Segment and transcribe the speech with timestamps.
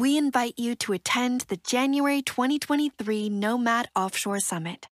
[0.00, 4.88] we invite you to attend the January 2023 Nomad Offshore Summit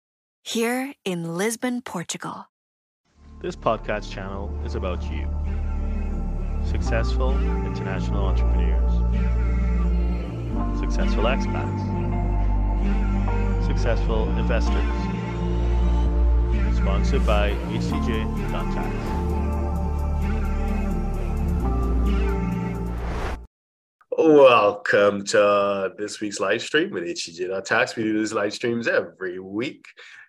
[0.44, 2.46] here in Lisbon, Portugal.
[3.42, 5.28] This podcast channel is about you
[6.64, 7.32] successful
[7.66, 8.92] international entrepreneurs,
[10.80, 11.82] successful expats,
[13.66, 14.86] successful investors.
[16.78, 19.22] Sponsored by HTJ.tax.
[24.18, 27.96] Welcome to this week's live stream with HTJ.tax.
[27.96, 29.86] We do these live streams every week.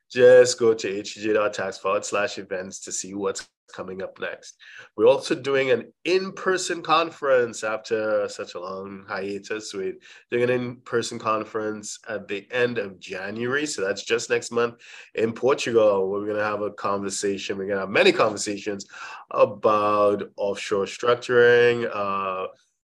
[0.09, 4.57] Just go to HTJ.tax forward slash events to see what's coming up next.
[4.97, 9.75] We're also doing an in person conference after such a long hiatus.
[9.75, 9.95] We're
[10.31, 13.67] doing an in person conference at the end of January.
[13.67, 14.77] So that's just next month
[15.17, 16.09] in Portugal.
[16.09, 17.59] We're going to have a conversation.
[17.59, 18.87] We're going to have many conversations
[19.33, 21.91] about offshore structuring.
[21.93, 22.47] Uh,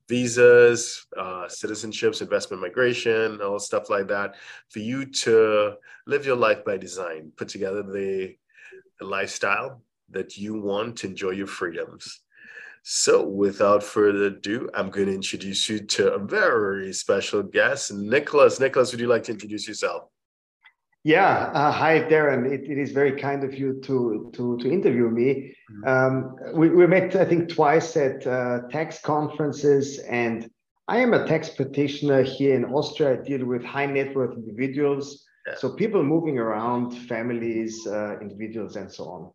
[0.08, 4.36] visas, uh, citizenships, investment migration, all stuff like that,
[4.70, 5.74] for you to
[6.06, 8.36] live your life by design, put together the,
[9.00, 12.20] the lifestyle that you want to enjoy your freedoms.
[12.88, 18.60] So, without further ado, I'm going to introduce you to a very special guest, Nicholas.
[18.60, 20.04] Nicholas, would you like to introduce yourself?
[21.06, 22.50] Yeah, uh, hi Derren.
[22.50, 25.54] It, it is very kind of you to to to interview me.
[25.70, 25.86] Mm-hmm.
[25.86, 30.50] Um, we, we met, I think, twice at uh, tax conferences, and
[30.88, 33.12] I am a tax practitioner here in Austria.
[33.12, 35.54] I deal with high net worth individuals, yeah.
[35.54, 39.30] so people moving around, families, uh, individuals, and so on.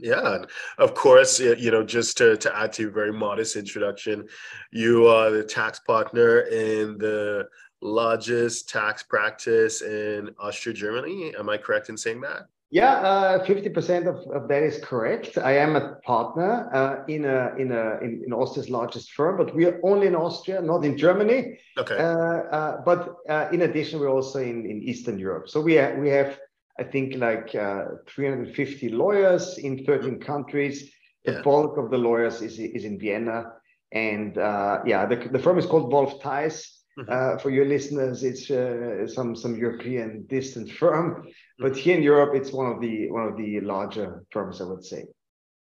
[0.00, 0.46] Yeah, and
[0.78, 4.26] of course, you know, just to, to add to your very modest introduction,
[4.72, 7.48] you are the tax partner in the
[7.80, 11.34] largest tax practice in Austria, Germany.
[11.38, 12.48] Am I correct in saying that?
[12.70, 15.38] Yeah, uh, fifty uh, percent of, of that is correct.
[15.38, 19.54] I am a partner uh, in a in a in, in, Austria's largest firm, but
[19.54, 21.58] we are only in Austria, not in Germany.
[21.78, 21.96] Okay.
[21.96, 25.48] Uh, uh but uh, in addition, we're also in, in Eastern Europe.
[25.48, 26.38] So we have, we have
[26.78, 30.22] I think like 350 lawyers in 13 mm-hmm.
[30.22, 30.92] countries.
[31.24, 31.42] The yeah.
[31.42, 33.52] bulk of the lawyers is is in Vienna,
[33.92, 36.77] and yeah, the, the firm is called Wolf Theiss.
[37.06, 41.28] Uh, for your listeners, it's uh, some some European distant firm,
[41.58, 44.84] but here in Europe, it's one of the one of the larger firms, I would
[44.84, 45.04] say.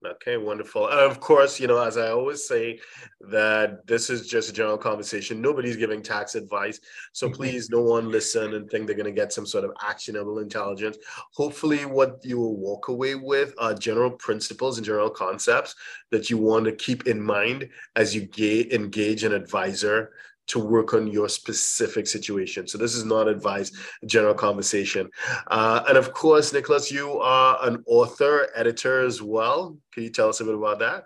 [0.07, 0.89] Okay, wonderful.
[0.89, 2.81] And of course, you know, as I always say,
[3.21, 5.43] that this is just a general conversation.
[5.43, 6.81] Nobody's giving tax advice.
[7.13, 7.37] So mm-hmm.
[7.37, 10.97] please, no one listen and think they're going to get some sort of actionable intelligence.
[11.35, 15.75] Hopefully, what you will walk away with are general principles and general concepts
[16.11, 20.13] that you want to keep in mind as you ga- engage an advisor
[20.51, 22.67] to work on your specific situation.
[22.67, 23.71] So this is not advice,
[24.07, 25.09] general conversation.
[25.47, 29.77] Uh, and of course, Nicholas, you are an author, editor as well.
[29.93, 31.05] Can you tell us a bit about that?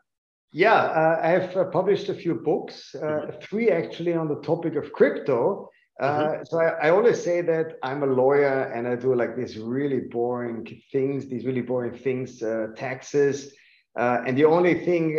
[0.53, 3.41] Yeah, uh, I've uh, published a few books, uh, mm-hmm.
[3.43, 5.69] three actually on the topic of crypto.
[6.01, 6.43] Uh, mm-hmm.
[6.45, 10.01] So I, I, always say that I'm a lawyer and I do like these really
[10.11, 13.53] boring things, these really boring things, uh, taxes.
[13.97, 15.17] and the only thing,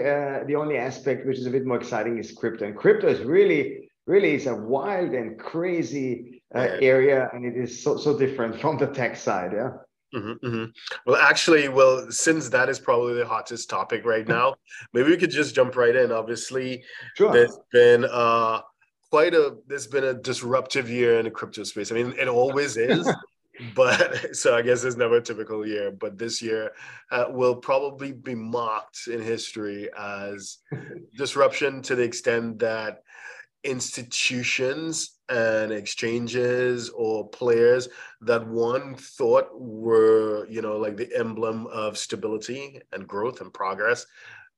[0.50, 2.66] the only aspect which is a bit more exciting is crypto.
[2.66, 7.84] And crypto is really really is a wild and crazy uh, area, and it is
[7.84, 9.52] so so different from the tech side.
[9.54, 9.72] Yeah.
[10.14, 10.66] Mm-hmm, mm-hmm.
[11.06, 14.56] Well, actually, well, since that is probably the hottest topic right now,
[14.94, 16.12] maybe we could just jump right in.
[16.12, 16.84] Obviously,
[17.16, 17.34] sure.
[17.34, 18.62] there's been uh,
[19.10, 21.92] quite a there's been a disruptive year in the crypto space.
[21.92, 23.12] I mean, it always is.
[23.74, 25.92] but so I guess it's never a typical year.
[25.92, 26.72] But this year
[27.12, 30.60] uh, will probably be marked in history as
[31.18, 33.04] disruption to the extent that
[33.66, 37.90] institutions and exchanges or players
[38.22, 44.06] that one thought were you know like the emblem of stability and growth and progress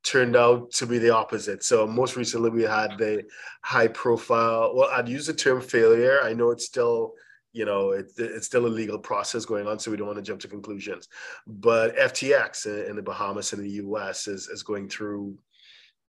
[0.03, 1.63] turned out to be the opposite.
[1.63, 3.23] So most recently we had the
[3.61, 6.19] high profile well i'd use the term failure.
[6.23, 7.13] I know it's still
[7.53, 10.23] you know it, it's still a legal process going on so we don't want to
[10.23, 11.07] jump to conclusions.
[11.47, 15.37] But ftx in, in the bahamas and the us is, is going through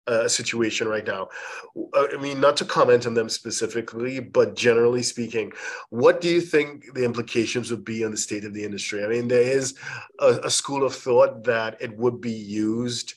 [0.06, 1.28] uh, situation right now.
[1.94, 5.52] Uh, I mean, not to comment on them specifically, but generally speaking,
[5.90, 9.04] what do you think the implications would be on the state of the industry?
[9.04, 9.74] I mean, there is
[10.18, 13.14] a, a school of thought that it would be used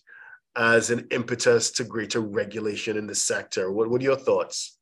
[0.55, 3.71] as an impetus to greater regulation in the sector.
[3.71, 4.77] What, what are your thoughts?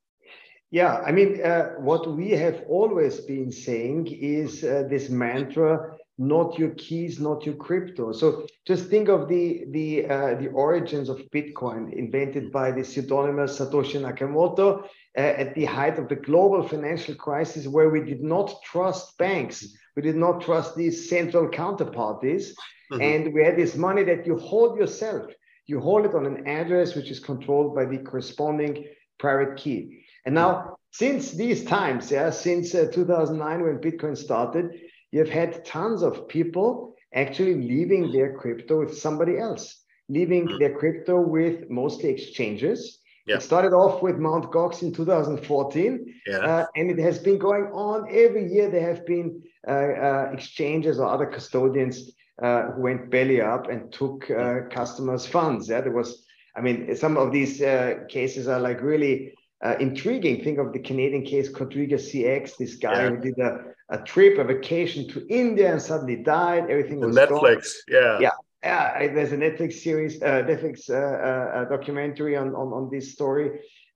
[0.72, 6.60] Yeah, I mean, uh, what we have always been saying is uh, this mantra not
[6.60, 8.12] your keys, not your crypto.
[8.12, 13.58] So just think of the the uh, the origins of Bitcoin, invented by the pseudonymous
[13.58, 18.54] Satoshi Nakamoto uh, at the height of the global financial crisis, where we did not
[18.64, 22.52] trust banks, we did not trust these central counterparties,
[22.92, 23.02] mm-hmm.
[23.02, 25.32] and we had this money that you hold yourself.
[25.68, 28.88] You hold it on an address which is controlled by the corresponding
[29.20, 30.04] private key.
[30.26, 34.72] And now, since these times, yeah, since uh, 2009 when Bitcoin started,
[35.12, 40.60] you've had tons of people actually leaving their crypto with somebody else, leaving mm-hmm.
[40.60, 43.00] their crypto with mostly exchanges.
[43.26, 43.36] Yeah.
[43.36, 44.52] It started off with Mt.
[44.52, 46.38] Gox in 2014, yeah.
[46.38, 48.72] uh, and it has been going on every year.
[48.72, 52.12] There have been uh, uh, exchanges or other custodians
[52.42, 55.70] uh, who went belly up and took uh, customers' funds.
[55.70, 56.26] Yeah, there was,
[56.56, 59.34] I mean, some of these uh, cases are like really
[59.64, 60.44] uh, intriguing.
[60.44, 63.10] Think of the Canadian case, Quadriga CX, this guy yeah.
[63.10, 66.70] who did a, a trip, a vacation to India and suddenly died.
[66.70, 67.74] Everything was Netflix.
[67.90, 68.02] Gone.
[68.02, 68.20] Yeah.
[68.20, 68.32] Yeah.
[68.62, 73.52] Yeah, there's a Netflix series, uh, Netflix uh, uh, documentary on, on, on this story.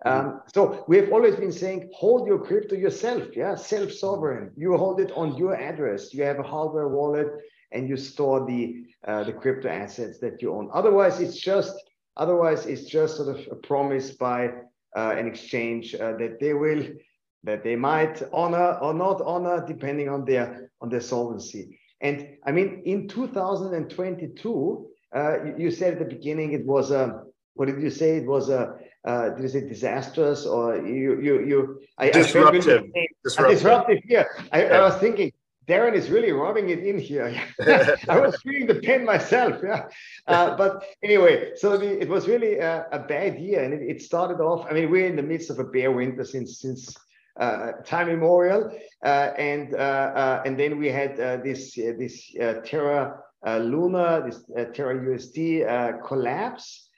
[0.05, 0.27] Mm-hmm.
[0.27, 4.51] Um, so we have always been saying, hold your crypto yourself, yeah, self-sovereign.
[4.55, 6.13] You hold it on your address.
[6.13, 7.27] You have a hardware wallet,
[7.73, 10.69] and you store the uh, the crypto assets that you own.
[10.73, 11.75] Otherwise, it's just
[12.15, 14.51] otherwise it's just sort of a promise by
[14.95, 16.83] an exchange uh, that they will
[17.43, 21.79] that they might honor or not honor depending on their on their solvency.
[22.01, 27.23] And I mean, in 2022, uh, you, you, said at the beginning it was a
[27.53, 28.17] what did you say?
[28.17, 28.75] It was a
[29.05, 33.57] uh, did you say disastrous or you you you I, disruptive I disruptive.
[33.57, 34.77] disruptive yeah I, yeah.
[34.77, 35.31] I was thinking
[35.67, 37.33] Derren is really rubbing it in here.
[38.09, 39.61] I was feeling the pain myself.
[39.63, 39.87] Yeah.
[40.27, 43.63] Uh, but anyway, so the, it was really a, a bad year.
[43.63, 46.25] And it, it, started off, I mean, we're in the midst of a bear winter
[46.25, 46.95] since, since
[47.39, 48.77] uh, time immemorial.
[49.03, 54.43] Uh, and, uh, uh, and then we had uh, this, this Terra Luna, this
[54.73, 56.89] Terra USD collapse,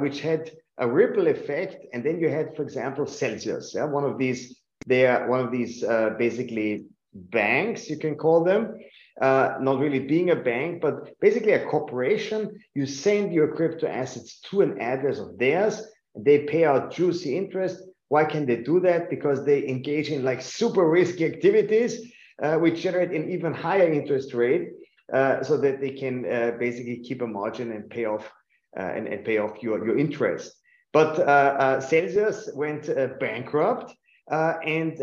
[0.00, 1.86] which had a ripple effect.
[1.92, 5.52] And then you had, for example, Celsius, yeah, one of these, they are one of
[5.52, 5.84] these
[6.18, 8.78] basically banks, you can call them,
[9.20, 12.58] uh, not really being a bank, but basically a corporation.
[12.74, 15.82] You send your crypto assets to an address of theirs,
[16.14, 17.82] they pay out juicy interest.
[18.08, 19.08] Why can they do that?
[19.08, 22.12] Because they engage in like super risky activities,
[22.42, 24.68] uh, which generate an even higher interest rate,
[25.12, 28.30] uh, so that they can uh, basically keep a margin and pay off
[28.76, 30.54] uh, and, and, pay off your, your interest.
[30.92, 32.86] But uh, Celsius went
[33.18, 33.94] bankrupt,
[34.28, 34.98] and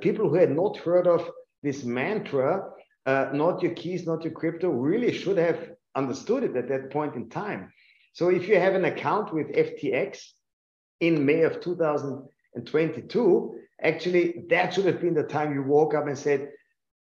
[0.00, 1.28] people who had not heard of
[1.62, 2.70] this mantra,
[3.06, 7.14] uh, not your keys, not your crypto, really should have understood it at that point
[7.14, 7.72] in time.
[8.14, 10.22] So if you have an account with FTX
[11.00, 16.18] in May of 2022, actually that should have been the time you woke up and
[16.18, 16.50] said,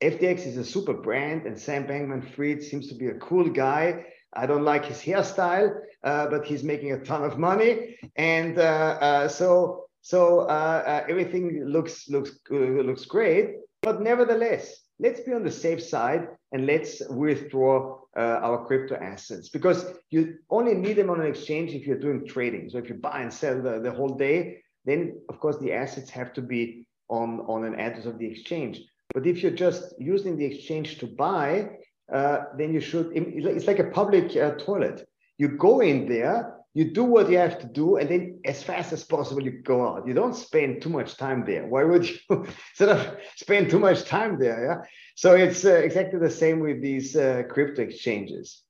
[0.02, 4.04] FTX is a super brand and Sam Bankman Fried seems to be a cool guy.
[4.32, 7.96] I don't like his hairstyle, uh, but he's making a ton of money.
[8.16, 13.61] And uh, uh so so uh, uh, everything looks looks looks great.
[13.82, 19.48] But nevertheless, let's be on the safe side and let's withdraw uh, our crypto assets
[19.48, 22.70] because you only need them on an exchange if you're doing trading.
[22.70, 26.10] So if you buy and sell the, the whole day, then of course the assets
[26.10, 28.80] have to be on, on an address of the exchange.
[29.14, 31.78] But if you're just using the exchange to buy,
[32.12, 35.08] uh, then you should, it's like a public uh, toilet.
[35.38, 38.92] You go in there you do what you have to do and then as fast
[38.92, 40.06] as possible you go out.
[40.06, 41.66] You don't spend too much time there.
[41.66, 42.16] Why would you
[42.74, 44.88] sort of spend too much time there yeah?
[45.14, 48.62] So it's uh, exactly the same with these uh, crypto exchanges.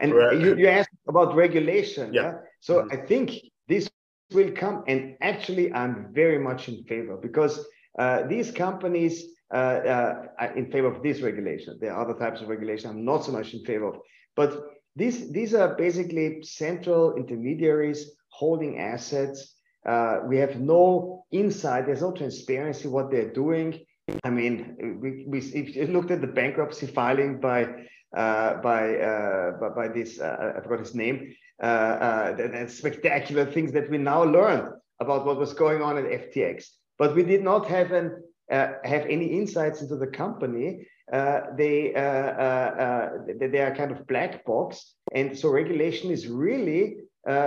[0.00, 0.38] And right.
[0.38, 2.32] you, you asked about regulation yeah, yeah?
[2.60, 2.92] so mm-hmm.
[2.92, 3.32] i think
[3.68, 3.88] this
[4.32, 7.64] will come and actually i'm very much in favor because
[7.98, 11.78] uh, these companies uh, uh, are in favor of this regulation.
[11.80, 14.00] There are other types of regulation i'm not so much in favor of.
[14.34, 14.50] But
[14.96, 19.54] these, these are basically central intermediaries holding assets.
[19.86, 23.80] Uh, we have no insight, there's no transparency what they're doing.
[24.22, 27.68] I mean, we, we if you looked at the bankruptcy filing by
[28.14, 33.44] uh, by, uh, by, by this uh, I forgot his name, uh, uh, and spectacular
[33.44, 36.66] things that we now learn about what was going on at FTX.
[36.98, 42.00] But we did not have an uh, have any insights into the company they, uh,
[42.00, 44.94] uh, they are kind of black box.
[45.12, 46.96] And so regulation is really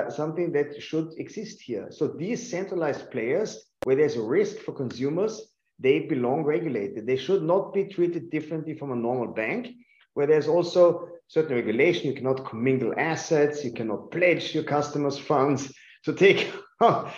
[0.09, 1.87] something that should exist here.
[1.91, 7.05] So these centralized players, where there's a risk for consumers, they belong regulated.
[7.05, 9.67] They should not be treated differently from a normal bank,
[10.15, 12.07] where there's also certain regulation.
[12.07, 13.63] You cannot commingle assets.
[13.63, 15.71] You cannot pledge your customers' funds
[16.05, 17.13] to take out,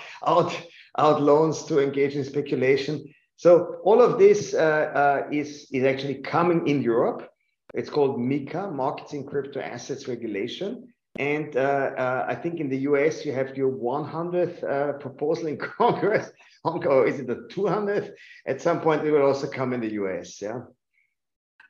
[0.98, 3.06] out loans to engage in speculation.
[3.40, 7.32] So all of this uh, uh, is, is actually coming in Europe.
[7.74, 10.94] It's called MiCA, Markets in Crypto Assets Regulation.
[11.18, 15.58] And uh, uh, I think in the US, you have your 100th uh, proposal in
[15.78, 16.30] Congress.
[16.66, 18.12] Or is it the 200th?
[18.46, 20.42] At some point, it will also come in the US.
[20.42, 20.60] Yeah.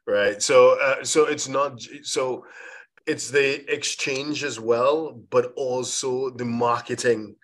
[0.07, 0.41] Right.
[0.41, 2.45] So, uh, so it's not so
[3.05, 7.35] it's the exchange as well, but also the marketing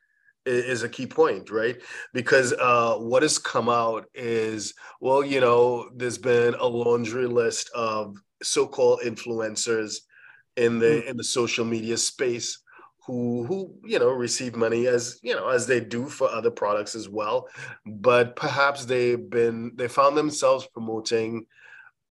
[0.46, 1.82] is a key point, right?
[2.14, 7.70] Because uh, what has come out is, well, you know, there's been a laundry list
[7.74, 9.98] of so-called influencers
[10.58, 11.08] in the mm.
[11.08, 12.60] in the social media space
[13.06, 16.96] who who you know receive money as you know as they do for other products
[16.96, 17.48] as well,
[17.86, 21.46] but perhaps they've been they found themselves promoting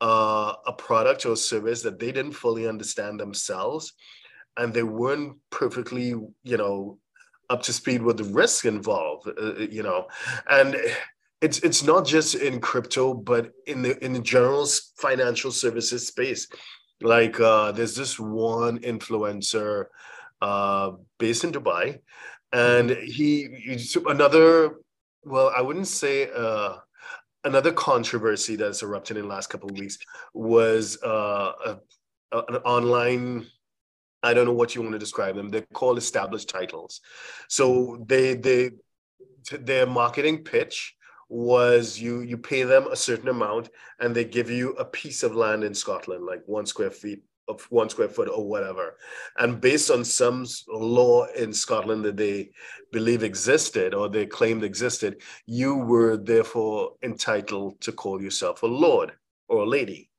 [0.02, 3.94] uh, a product or service that they didn't fully understand themselves
[4.58, 6.08] and they weren't perfectly
[6.44, 6.98] you know
[7.52, 10.08] up to speed with the risk involved, uh, uh, you know,
[10.50, 10.76] and
[11.42, 14.66] it's it's not just in crypto, but in the in the general
[14.98, 16.48] financial services space.
[17.02, 19.86] Like uh, there's this one influencer
[20.42, 22.00] uh, based in Dubai,
[22.54, 24.78] and he, he another.
[25.24, 26.78] Well, I wouldn't say uh,
[27.44, 29.98] another controversy that's erupted in the last couple of weeks
[30.34, 31.80] was uh, a,
[32.32, 33.46] an online
[34.24, 35.50] I don't know what you want to describe them.
[35.50, 37.02] They're called established titles.
[37.48, 38.72] So they they
[39.52, 40.96] their marketing pitch
[41.30, 45.36] was you you pay them a certain amount and they give you a piece of
[45.36, 48.98] land in Scotland, like one square feet of one square foot or whatever.
[49.38, 52.52] And based on some law in Scotland that they
[52.92, 59.14] believe existed or they claimed existed, you were therefore entitled to call yourself a lord
[59.48, 60.11] or a lady.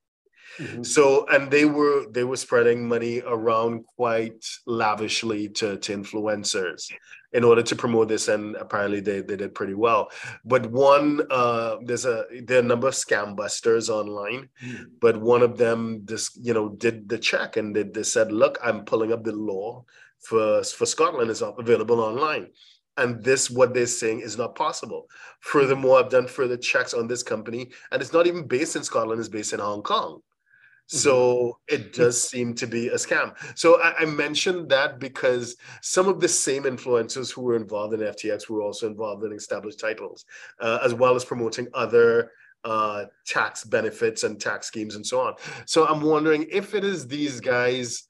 [0.62, 0.82] Mm-hmm.
[0.84, 6.90] So and they were they were spreading money around quite lavishly to, to influencers
[7.32, 10.10] in order to promote this, and apparently they, they did pretty well.
[10.44, 14.84] But one uh, there's a there are a number of scam busters online, mm-hmm.
[15.00, 18.58] but one of them just you know did the check and they, they said, look,
[18.62, 19.84] I'm pulling up the law
[20.20, 22.48] for for Scotland is available online
[22.98, 25.06] and this what they're saying is not possible
[25.40, 29.18] furthermore i've done further checks on this company and it's not even based in scotland
[29.18, 30.20] it's based in hong kong
[30.92, 32.02] so it mm-hmm.
[32.02, 33.34] does seem to be a scam.
[33.58, 38.00] So I, I, mentioned that because some of the same influencers who were involved in
[38.00, 40.26] FTX were also involved in established titles,
[40.60, 42.30] uh, as well as promoting other
[42.64, 45.34] uh, tax benefits and tax schemes and so on.
[45.64, 48.04] So I'm wondering if it is these guys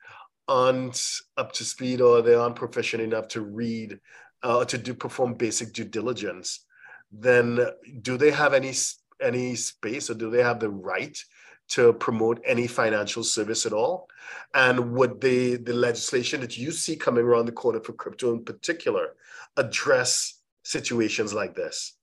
[0.49, 1.01] aren't
[1.37, 4.01] up to speed or they aren't proficient enough to read
[4.43, 6.67] uh, to do perform basic due diligence,
[7.13, 7.61] then
[8.01, 8.73] do they have any
[9.21, 11.17] any space or do they have the right
[11.69, 14.09] to promote any financial service at all?
[14.55, 18.45] And would the, the legislation that you see coming around the corner for crypto in
[18.45, 19.15] particular
[19.57, 21.95] address situations like this?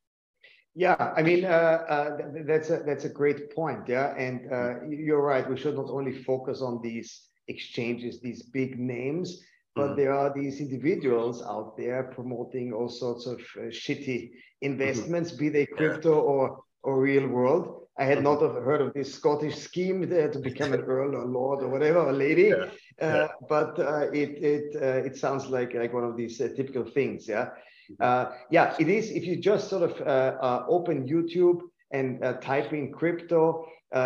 [0.76, 3.88] Yeah, I mean uh, uh, that's a that's a great point.
[3.88, 5.50] Yeah, and uh, you're right.
[5.50, 9.42] We should not only focus on these exchanges, these big names,
[9.76, 9.96] but mm-hmm.
[9.98, 14.36] there are these individuals out there promoting all sorts of uh, shitty mm-hmm.
[14.62, 15.40] investments, mm-hmm.
[15.40, 16.32] be they crypto yeah.
[16.32, 17.88] or or real world.
[18.00, 21.62] I had not heard of this Scottish scheme there to become an earl or lord
[21.62, 22.54] or whatever, a lady.
[22.54, 22.66] Yeah.
[23.02, 26.86] Uh, but uh, it it uh, it sounds like like one of these uh, typical
[26.86, 27.28] things.
[27.28, 27.50] Yeah,
[27.92, 28.02] mm-hmm.
[28.02, 28.76] uh, yeah.
[28.80, 29.12] It is.
[29.12, 33.66] If you just sort of uh, open YouTube and type in crypto,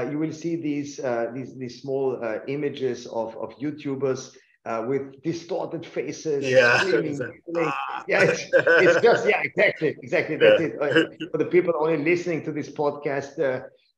[0.10, 0.98] you will see these
[1.34, 4.36] these these small images of of YouTubers
[4.66, 6.46] uh, with distorted faces.
[6.46, 6.82] Yeah,
[7.58, 8.04] ah.
[8.08, 10.38] yeah, it's, it's, just yeah, exactly, exactly.
[10.38, 10.68] That's yeah.
[10.68, 10.82] it.
[10.82, 13.38] Uh, for the people only listening to this podcast,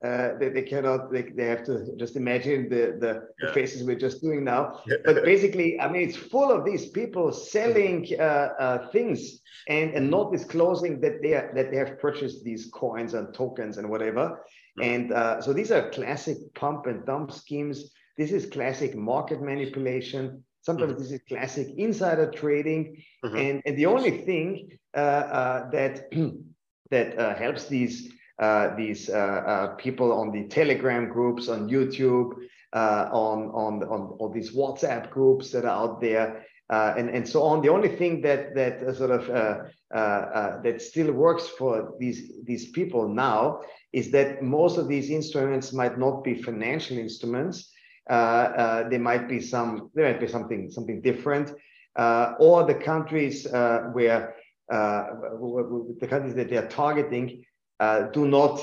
[0.04, 1.12] uh, uh, they, they cannot.
[1.12, 3.48] They, they have to just imagine the the, yeah.
[3.48, 4.82] the faces we're just doing now.
[5.06, 10.10] But basically, I mean, it's full of these people selling uh, uh, things and and
[10.10, 14.42] not disclosing that they are, that they have purchased these coins and tokens and whatever.
[14.82, 15.10] And
[15.42, 17.92] so these are classic pump and dump schemes.
[18.18, 21.02] This is classic market manipulation Sometimes mm-hmm.
[21.04, 23.04] this is classic insider trading.
[23.24, 23.38] Mm-hmm.
[23.38, 26.12] And, and the only thing uh, uh, that,
[26.90, 32.34] that uh, helps these, uh, these uh, uh, people on the Telegram groups, on YouTube,
[32.74, 37.62] on, on, on all these WhatsApp groups that are out there, and, and so on.
[37.62, 39.27] The only thing that, that sort of
[40.63, 43.62] that still works for these, these people now
[43.94, 47.72] is that most of these instruments might not be financial instruments,
[48.10, 51.51] uh, uh, there might be some there might be something something different
[51.96, 53.48] uh, or the countries
[53.94, 54.36] where
[54.70, 57.44] the countries that they are targeting
[57.79, 58.58] do not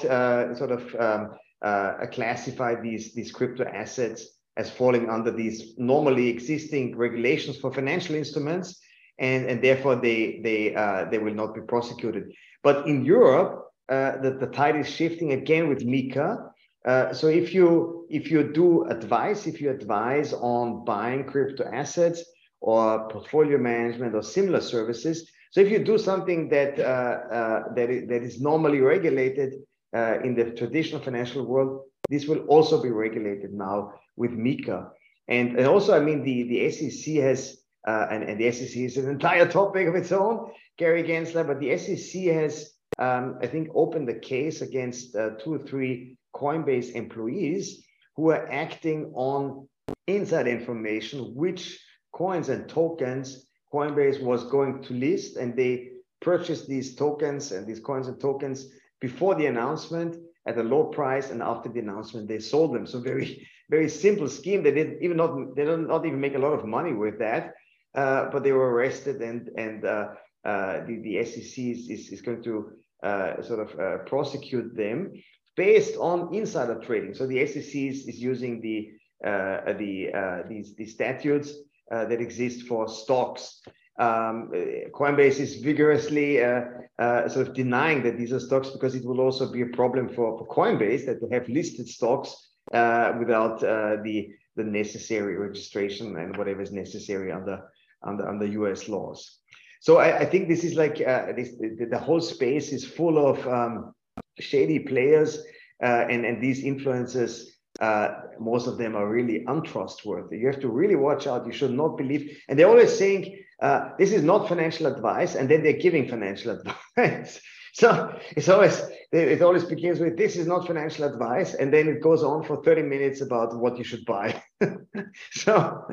[0.56, 4.26] sort of um, classify these these crypto assets
[4.56, 8.80] as falling under these normally existing regulations for financial instruments,
[9.18, 12.32] and, and therefore they they uh, they will not be prosecuted.
[12.62, 16.52] But in Europe, uh, the, the tide is shifting again with MiCA,
[16.84, 22.24] uh, so if you if you do advise, if you advise on buying crypto assets
[22.60, 27.90] or portfolio management or similar services, so if you do something that uh, uh, that,
[27.90, 29.52] is, that is normally regulated
[29.94, 34.88] uh, in the traditional financial world, this will also be regulated now with MiCA.
[35.28, 38.96] And, and also, I mean, the, the SEC has uh, and, and the SEC is
[38.96, 43.68] an entire topic of its own, Gary Gensler, but the SEC has, um, I think,
[43.74, 47.84] opened the case against uh, two or three Coinbase employees
[48.16, 49.68] who are acting on
[50.06, 51.78] inside information, which
[52.12, 57.80] coins and tokens Coinbase was going to list, and they purchased these tokens and these
[57.80, 58.68] coins and tokens
[59.00, 62.86] before the announcement at a low price, and after the announcement they sold them.
[62.86, 64.62] So very very simple scheme.
[64.62, 67.54] They did even not they don't not even make a lot of money with that,
[67.94, 70.08] uh, but they were arrested and and uh,
[70.44, 75.12] uh, the the SEC is, is, is going to uh, sort of uh, prosecute them
[75.56, 77.14] based on insider trading.
[77.14, 78.90] So the SEC is, is using the
[79.26, 81.54] uh, the these these statutes
[81.92, 83.60] that exist for stocks.
[83.98, 84.50] Um,
[84.94, 86.62] Coinbase is vigorously uh,
[86.98, 90.08] uh, sort of denying that these are stocks because it will also be a problem
[90.08, 96.36] for, for Coinbase that they have listed stocks uh, without the the necessary registration and
[96.36, 97.62] whatever is necessary under
[98.02, 98.88] under under U.S.
[98.88, 99.38] laws.
[99.80, 103.44] So I, I think this is like this, the, the, whole space is full of
[103.48, 103.92] um,
[104.38, 105.38] shady players
[105.82, 107.42] uh, and, and these influencers,
[107.82, 110.38] uh, most of them are really untrustworthy.
[110.38, 111.44] You have to really watch out.
[111.44, 112.38] You should not believe.
[112.48, 115.34] And they're always saying, uh, this is not financial advice.
[115.34, 116.52] And then they're giving financial
[116.96, 117.40] advice.
[117.72, 121.54] so it's always, it always begins with, this is not financial advice.
[121.54, 124.40] And then it goes on for 30 minutes about what you should buy.
[125.32, 125.84] so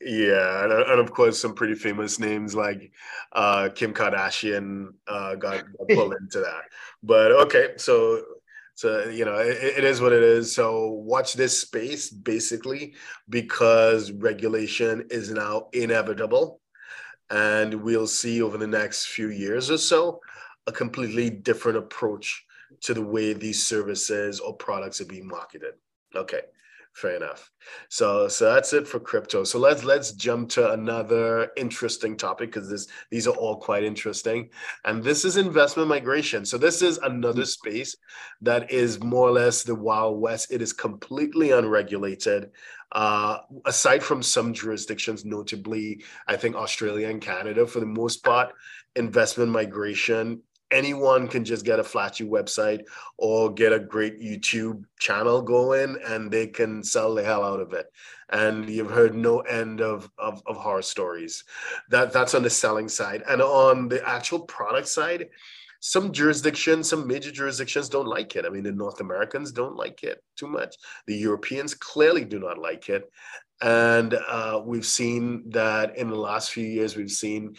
[0.00, 2.92] yeah, and, and, of course, some pretty famous names like
[3.32, 6.62] uh, Kim Kardashian uh, got, got pulled into that.
[7.02, 8.22] But okay, so
[8.78, 10.54] so you know it, it is what it is.
[10.54, 12.94] So watch this space basically
[13.28, 16.60] because regulation is now inevitable.
[17.28, 20.20] And we'll see over the next few years or so
[20.68, 22.46] a completely different approach
[22.82, 25.74] to the way these services or products are being marketed.
[26.14, 26.42] Okay
[26.98, 27.50] fair enough.
[27.88, 29.44] So so that's it for crypto.
[29.44, 34.50] So let's let's jump to another interesting topic because this these are all quite interesting.
[34.84, 36.44] And this is investment migration.
[36.44, 37.94] So this is another space
[38.42, 40.52] that is more or less the wild west.
[40.52, 42.50] It is completely unregulated.
[42.90, 48.54] Uh, aside from some jurisdictions notably i think australia and canada for the most part
[48.96, 52.82] investment migration anyone can just get a flashy website
[53.16, 57.72] or get a great YouTube channel going and they can sell the hell out of
[57.72, 57.86] it.
[58.30, 61.44] And you've heard no end of, of, of horror stories.
[61.88, 63.22] That that's on the selling side.
[63.28, 65.28] And on the actual product side,
[65.80, 68.44] some jurisdictions, some major jurisdictions don't like it.
[68.44, 70.76] I mean, the North Americans don't like it too much.
[71.06, 73.10] The Europeans clearly do not like it.
[73.60, 77.56] And uh, we've seen that in the last few years, we've seen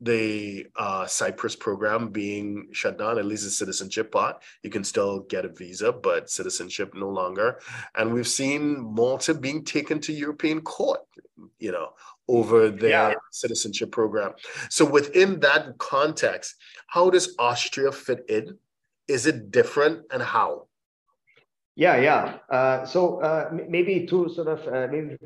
[0.00, 4.42] the uh, Cyprus program being shut down, at least the citizenship part.
[4.62, 7.60] You can still get a visa, but citizenship no longer.
[7.94, 11.00] And we've seen Malta being taken to European court,
[11.58, 11.90] you know,
[12.28, 13.14] over their yeah.
[13.30, 14.32] citizenship program.
[14.70, 16.54] So within that context,
[16.86, 18.56] how does Austria fit in?
[19.08, 20.68] Is it different and how?
[21.76, 22.38] Yeah, yeah.
[22.48, 25.16] Uh, so uh, maybe to sort of uh, maybe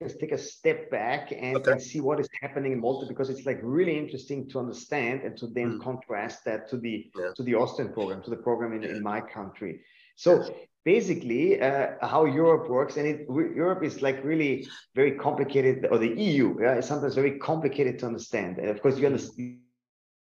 [0.00, 1.72] let's take a step back and, okay.
[1.72, 5.36] and, see what is happening in Malta because it's like really interesting to understand and
[5.36, 5.82] to then mm.
[5.82, 7.30] contrast that to the yeah.
[7.36, 9.80] to the Austrian program, to the program in, in my country.
[10.16, 10.44] So
[10.84, 16.08] basically, uh, how Europe works, and it, Europe is like really very complicated, or the
[16.08, 18.58] EU, yeah, is sometimes very complicated to understand.
[18.58, 19.58] And of course, you understand.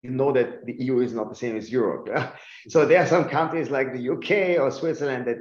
[0.03, 2.09] You know that the EU is not the same as Europe.
[2.11, 2.33] Yeah?
[2.69, 5.37] So there are some countries like the UK or Switzerland that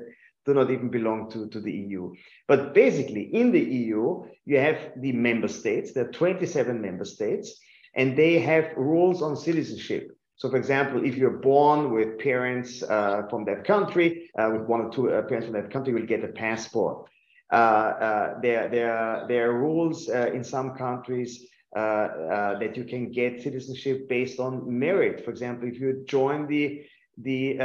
[0.49, 2.13] do not even belong to, to the EU.
[2.47, 7.59] But basically, in the EU, you have the member states, there are 27 member states,
[7.95, 10.15] and they have rules on citizenship.
[10.38, 14.81] So, for example, if you're born with parents uh, from that country, uh, with one
[14.81, 17.09] or two uh, parents from that country, will get a passport.
[17.51, 23.41] Uh, uh, there, there, there are rules uh, in some countries that you can get
[23.41, 25.23] citizenship based on merit.
[25.23, 26.83] For example, if you join the
[27.17, 27.57] the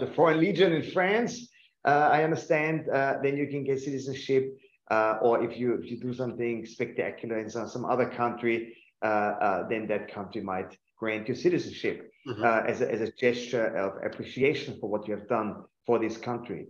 [0.00, 1.48] the Foreign Legion in France,
[1.88, 4.56] I understand, uh, then you can get citizenship.
[4.90, 9.86] Uh, or if you if you do something spectacular in some, some other country, then
[9.88, 12.44] that country might grant you citizenship mm-hmm.
[12.44, 16.66] as, a, as a gesture of appreciation for what you have done for this country.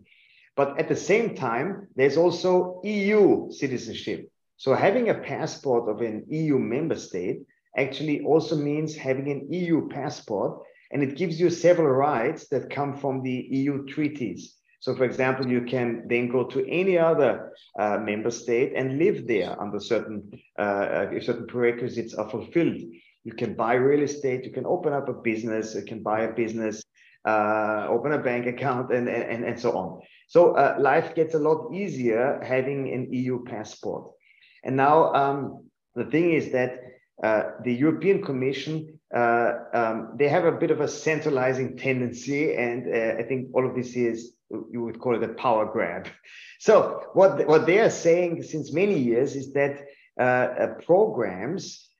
[0.56, 4.30] But at the same time, there's also EU citizenship.
[4.56, 7.40] So having a passport of an EU member state
[7.76, 12.96] actually also means having an EU passport, and it gives you several rights that come
[12.96, 14.54] from the EU treaties.
[14.84, 19.26] So, for example, you can then go to any other uh, member state and live
[19.26, 22.80] there under certain uh, if certain prerequisites are fulfilled.
[23.28, 24.44] You can buy real estate.
[24.44, 25.74] You can open up a business.
[25.74, 26.84] You can buy a business,
[27.24, 30.02] uh, open a bank account, and and and so on.
[30.28, 34.04] So uh, life gets a lot easier having an EU passport.
[34.64, 36.72] And now, um, The thing is that
[37.22, 38.74] uh, the European Commission,
[39.14, 43.64] uh, um, they have a bit of a centralizing tendency, and uh, I think all
[43.68, 46.08] of this is you would call it a power grab.
[46.60, 49.84] So what what they are saying since many years is that
[50.18, 51.90] uh, uh, programs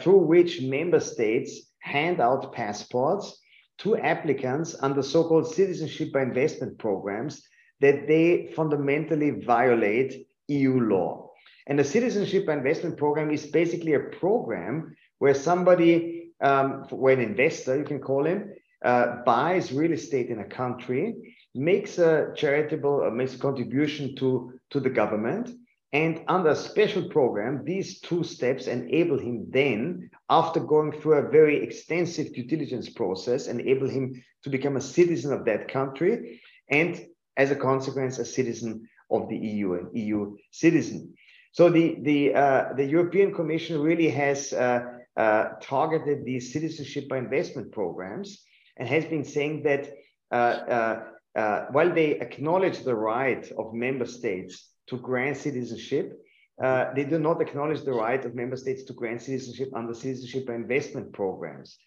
[0.00, 3.38] through which member states hand out passports
[3.78, 7.42] to applicants under so-called citizenship by investment programs
[7.80, 11.30] that they fundamentally violate EU law.
[11.66, 17.20] And the citizenship by investment program is basically a program where somebody, um, where an
[17.20, 23.04] investor, you can call him, uh, buys real estate in a country, makes a charitable,
[23.04, 25.50] uh, makes a contribution to, to the government,
[25.92, 31.30] and under a special program, these two steps enable him then, after going through a
[31.30, 37.00] very extensive due diligence process, enable him to become a citizen of that country, and
[37.36, 41.14] as a consequence, a citizen of the EU, an EU citizen.
[41.52, 44.80] So the the uh, the European Commission really has uh,
[45.16, 48.44] uh, targeted these citizenship by investment programs
[48.76, 49.92] and has been saying that
[50.32, 51.04] uh, uh,
[51.38, 56.12] uh, while they acknowledge the right of member states to grant citizenship,
[56.58, 61.12] they do not acknowledge the right of member states to grant citizenship under citizenship investment
[61.12, 61.78] programs,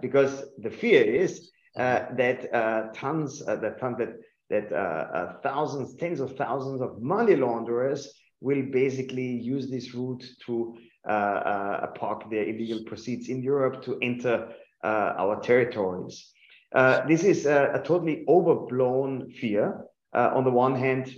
[0.00, 4.16] because the fear is that tons that that
[4.50, 10.76] that thousands, tens of thousands of money launderers will basically use this route to
[11.08, 14.52] uh, uh, park their illegal proceeds in Europe to enter uh,
[14.84, 16.32] our territories.
[17.08, 19.86] this is a, a, totally overblown fear.
[20.12, 21.14] on the one hand,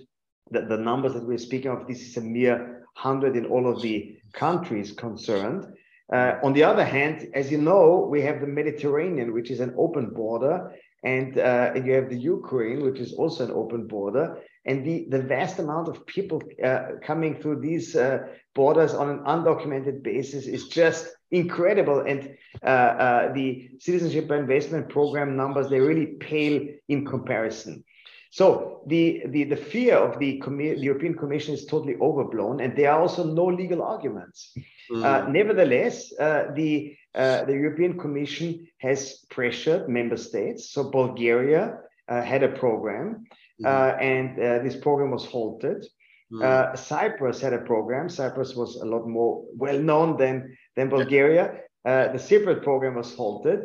[0.51, 3.83] the, the numbers that we're speaking of, this is a mere 100 in all of
[3.83, 5.67] the countries concerned.
[6.13, 9.75] Uh, on the other hand, as you know, we have the Mediterranean, which is an
[9.77, 14.41] open border, and, uh, and you have the Ukraine, which is also an open border
[14.67, 18.19] and the, the vast amount of people uh, coming through these uh,
[18.55, 22.01] borders on an undocumented basis is just incredible.
[22.01, 22.67] And uh,
[23.07, 27.85] uh the citizenship investment program numbers, they really pale in comparison.
[28.31, 32.93] So the, the, the fear of the, the European Commission is totally overblown, and there
[32.93, 34.53] are also no legal arguments.
[34.91, 35.31] Mm.
[35.31, 40.71] nevertheless, uh, the, the European Commission has pressured member states.
[40.71, 43.27] So Bulgaria had a program
[43.65, 44.03] uh, mm-hmm.
[44.03, 45.87] and uh, this program was halted.
[46.33, 46.43] Mm.
[46.43, 48.09] Uh, Cyprus had a program.
[48.09, 51.61] Cyprus was a lot more well known than, than Bulgaria.
[51.85, 53.61] Uh, the Cypriot program was halted.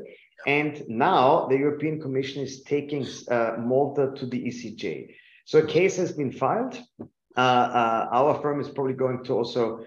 [0.47, 5.13] And now the European Commission is taking uh, Malta to the ECJ.
[5.45, 6.79] So a case has been filed.
[7.37, 9.85] Uh, our firm is probably going to also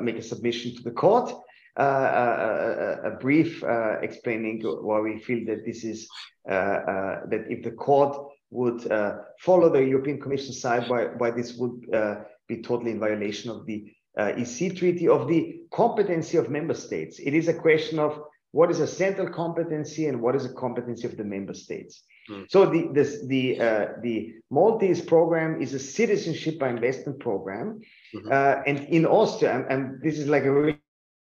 [0.00, 1.32] make a submission to the court.
[1.76, 3.64] A, a, brief
[4.02, 6.08] explaining why we feel that this is
[6.46, 8.16] that if the court
[8.54, 13.00] would uh, follow the European Commission side, why, why this would uh, be totally in
[13.00, 17.18] violation of the uh, EC treaty, of the competency of member states.
[17.18, 18.20] It is a question of
[18.52, 22.04] what is a central competency and what is a competency of the member states.
[22.30, 22.50] Mm.
[22.50, 27.80] So the this, the uh, the Maltese program is a citizenship by investment program,
[28.14, 28.32] mm-hmm.
[28.32, 30.78] uh, and in Austria, and, and, this is like a really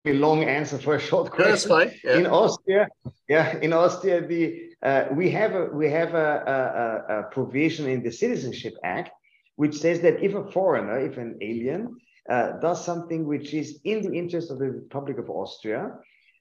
[0.04, 1.50] long answer for a short question.
[1.50, 1.92] That's fine.
[2.04, 2.18] Yeah.
[2.18, 2.88] In Austria,
[3.28, 4.42] yeah, in Austria, the
[4.82, 9.12] uh, we have a we have a, a, a, provision in the Citizenship Act
[9.60, 11.94] which says that if a foreigner, if an alien,
[12.28, 15.92] uh, does something which is in the interest of the Republic of Austria,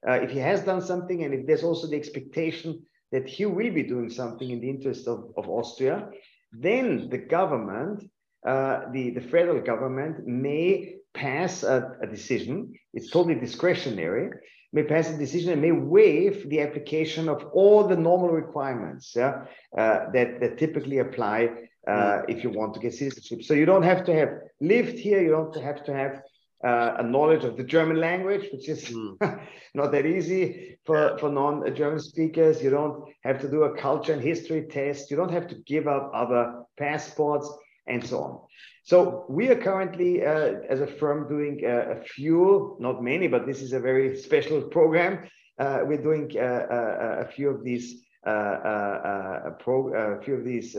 [0.08, 3.72] uh, if he has done something, and if there's also the expectation that he will
[3.72, 6.08] be doing something in the interest of, of Austria,
[6.52, 8.10] then the government,
[8.46, 12.72] uh, the, the federal government, may pass a, a decision.
[12.94, 14.30] It's totally discretionary
[14.72, 19.44] may pass a decision and may waive the application of all the normal requirements yeah,
[19.76, 21.48] uh, that, that typically apply
[21.86, 23.42] uh, if you want to get citizenship.
[23.42, 26.22] So you don't have to have lived here, you don't have to have
[26.62, 29.16] uh, a knowledge of the German language, which is mm.
[29.74, 32.62] not that easy for, for non German speakers.
[32.62, 35.10] You don't have to do a culture and history test.
[35.10, 37.50] You don't have to give up other passports
[37.86, 38.40] and so on.
[38.84, 43.46] So we are currently, uh, as a firm, doing uh, a few, not many, but
[43.46, 45.28] this is a very special program.
[45.58, 50.76] Uh, we're doing uh, a few of these, uh, pro, a few of these.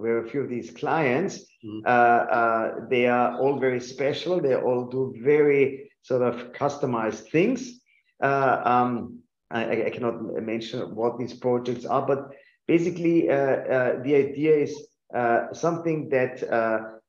[0.00, 1.38] We have a few of these clients.
[1.64, 1.80] Mm-hmm.
[1.84, 4.40] Uh, uh, they are all very special.
[4.40, 7.80] They all do very sort of customized things.
[8.22, 12.30] Uh, um, I, I, cannot mention what these projects are, but
[12.66, 14.86] basically, the idea is
[15.52, 16.40] something that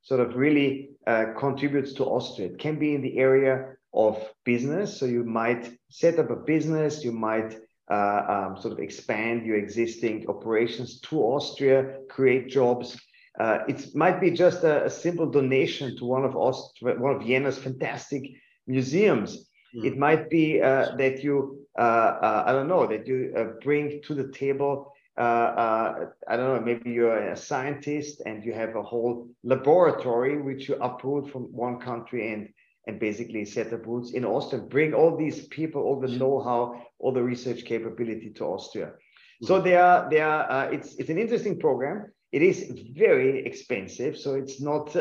[0.01, 2.47] sort of really uh, contributes to Austria.
[2.47, 4.99] It can be in the area of business.
[4.99, 7.57] So you might set up a business, you might
[7.89, 12.99] uh, um, sort of expand your existing operations to Austria, create jobs.
[13.39, 17.23] Uh, it might be just a, a, simple donation to one of Aust- one of
[17.23, 18.23] Vienna's fantastic
[18.67, 19.49] museums.
[19.75, 19.85] Mm.
[19.85, 24.01] It might be uh, that you, uh, uh, I don't know, that you uh, bring
[24.03, 24.93] to the table.
[25.17, 26.61] Uh, uh, I don't know.
[26.61, 31.79] Maybe you're a scientist and you have a whole laboratory which you uproot from one
[31.79, 32.49] country and
[32.87, 34.61] and basically set up roots in Austria.
[34.61, 38.93] Bring all these people, all the know-how, all the research capability to Austria.
[39.43, 39.47] Mm.
[39.47, 40.73] So they are, they are.
[40.73, 42.11] it's it's an interesting program.
[42.31, 44.95] It is very expensive, so it's not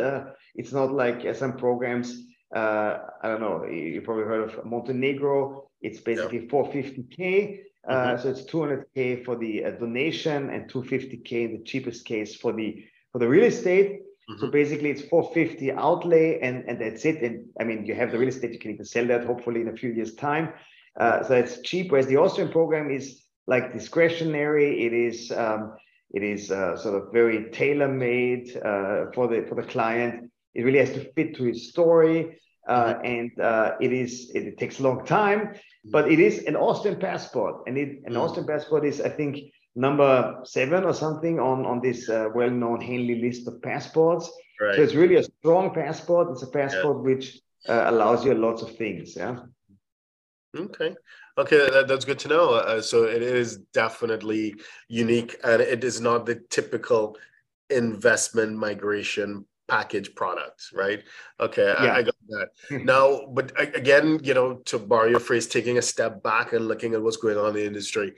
[0.54, 5.68] it's not like some programs uh, I don't know, you probably heard of Montenegro.
[5.82, 7.60] It's basically 450K.
[7.88, 8.22] Uh, mm-hmm.
[8.22, 12.84] So it's 200K for the uh, donation and 250K in the cheapest case for the
[13.12, 14.00] for the real estate.
[14.30, 14.40] Mm-hmm.
[14.40, 17.22] So basically it's 450 outlay and, and that's it.
[17.22, 19.68] And I mean, you have the real estate, you can even sell that hopefully in
[19.68, 20.52] a few years time.
[20.98, 21.90] Uh, so it's cheap.
[21.90, 24.86] Whereas the Austrian program is like discretionary.
[24.86, 25.76] It is, um,
[26.12, 30.30] it is uh, sort of very tailor made uh, for the, for the client.
[30.54, 32.36] It really has to fit to his story.
[32.68, 33.06] Uh, mm-hmm.
[33.06, 35.90] and uh, it is it, it, takes a long time, mm-hmm.
[35.90, 38.18] but it is an Austrian passport, and it, an mm-hmm.
[38.18, 39.38] Austrian passport is I think
[39.74, 44.30] number seven or something on on this uh, well-known Henley list of passports.
[44.60, 44.76] Right.
[44.76, 46.30] So it's really a strong passport.
[46.32, 47.14] It's a passport yeah.
[47.14, 49.16] which uh, allows you lots of things.
[49.16, 49.40] Yeah.
[50.56, 50.94] Okay.
[51.38, 52.54] Okay, that, that's good to know.
[52.54, 54.56] Uh, so it is definitely
[54.88, 57.16] unique, and it is not the typical
[57.70, 61.02] investment migration package products, right?
[61.38, 61.92] Okay, yeah.
[61.92, 62.48] I, I, got that.
[62.84, 66.94] now, but again, you know, to borrow your phrase, taking a step back and looking
[66.94, 68.12] at what's going on in the industry,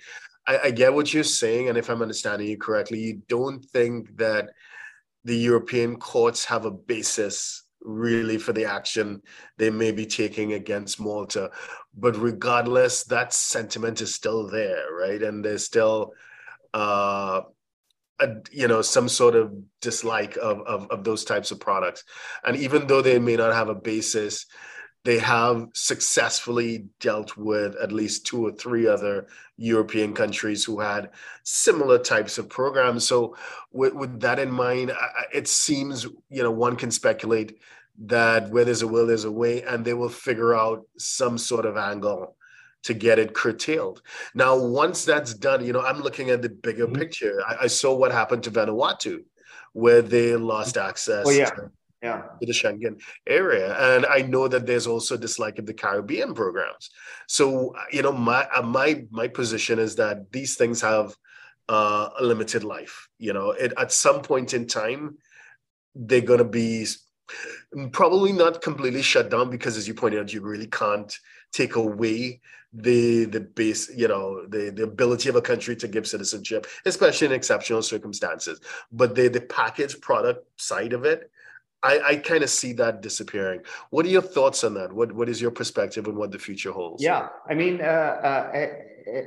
[0.46, 4.16] I, I get what you're saying, and if I'm understanding you correctly, you don't think
[4.16, 4.50] that
[5.24, 9.20] the European courts have a basis really for the action
[9.57, 11.50] they may be taking against Malta.
[11.96, 15.22] But regardless, that sentiment is still there, right?
[15.22, 16.12] And there's still
[16.74, 17.42] uh,
[18.22, 22.05] a, you know some sort of dislike of, of, of those types of products
[22.44, 24.46] and even though they may not have a basis
[25.05, 31.11] they have successfully dealt with at least two or three other European countries who had
[31.43, 33.07] similar types of programs.
[33.07, 33.37] So,
[33.73, 34.93] with, with that in mind,
[35.33, 37.59] it seems you know one can speculate
[37.99, 41.67] that where there's a will, there's a way, and they will figure out some sort
[41.67, 42.37] of angle
[42.85, 44.03] to get it curtailed.
[44.35, 46.97] Now, once that's done, you know, I'm looking at the bigger mm-hmm.
[46.97, 47.41] picture.
[47.47, 49.23] I, I, saw what happened to Vanuatu,
[49.73, 51.51] where they lost access oh, yeah.
[51.51, 51.71] To,
[52.03, 52.23] yeah.
[52.41, 53.77] to the Schengen area.
[53.95, 56.91] And I know that there's also dislike of the Caribbean programs.
[57.29, 61.17] So, you know, my uh, my my position is that these things have
[61.69, 63.09] uh, a limited life.
[63.19, 65.19] You know, it, at some point in time,
[65.95, 66.87] they're going to be
[67.93, 71.17] probably not completely shut down because, as you pointed out, you really can't
[71.53, 72.41] take away
[72.75, 77.27] the the base you know the the ability of a country to give citizenship especially
[77.27, 78.61] in exceptional circumstances
[78.91, 81.31] but the the package product side of it
[81.83, 85.29] i i kind of see that disappearing what are your thoughts on that what what
[85.29, 88.66] is your perspective on what the future holds yeah i mean uh, uh,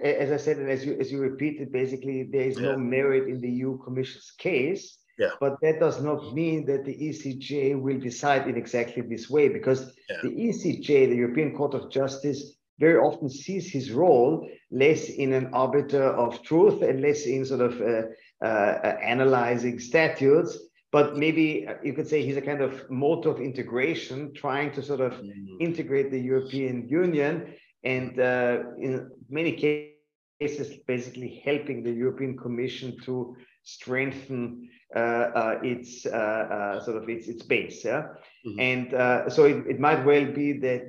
[0.03, 2.71] as i said and as you as you repeated basically there is yeah.
[2.71, 5.29] no merit in the eu commission's case yeah.
[5.39, 9.93] But that does not mean that the ECJ will decide in exactly this way because
[10.09, 10.17] yeah.
[10.23, 15.53] the ECJ, the European Court of Justice, very often sees his role less in an
[15.53, 18.01] arbiter of truth and less in sort of uh,
[18.43, 20.57] uh, uh, analyzing statutes,
[20.95, 25.01] but maybe you could say he's a kind of motor of integration, trying to sort
[25.01, 25.57] of mm-hmm.
[25.59, 27.53] integrate the European Union
[27.83, 34.99] and uh, in many cases, basically helping the European Commission to strengthen uh,
[35.41, 37.83] uh, its uh, sort of its its base.
[37.83, 38.03] Yeah,
[38.47, 38.59] mm-hmm.
[38.71, 38.85] and
[39.33, 40.87] so it, it might well be that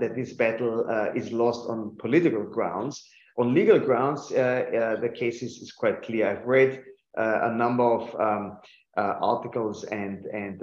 [0.00, 0.74] that this battle
[1.16, 2.94] is lost on political grounds.
[3.38, 6.30] On legal grounds, the case is, is quite clear.
[6.30, 6.84] I've read
[7.16, 8.58] a number of um,
[9.20, 10.62] articles and and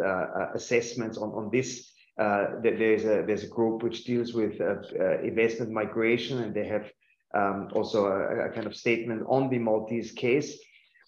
[0.53, 1.91] assessments on on this.
[2.17, 6.65] Uh, there's a there's a group which deals with uh, uh, investment migration, and they
[6.65, 6.89] have
[7.33, 10.57] um, also a, a, kind of statement on the Maltese case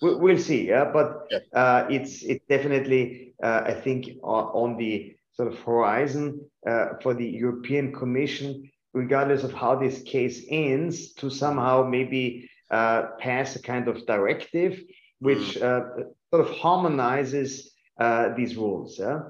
[0.01, 0.67] we'll see.
[0.67, 6.95] Yeah, but uh, it's it's definitely uh, I think on the sort of horizon uh,
[7.01, 13.55] for the European Commission, regardless of how this case ends, to somehow maybe uh, pass
[13.55, 14.81] a kind of directive
[15.19, 15.63] which mm.
[15.63, 18.99] Uh, sort of harmonizes uh, these rules.
[18.99, 19.21] Yeah?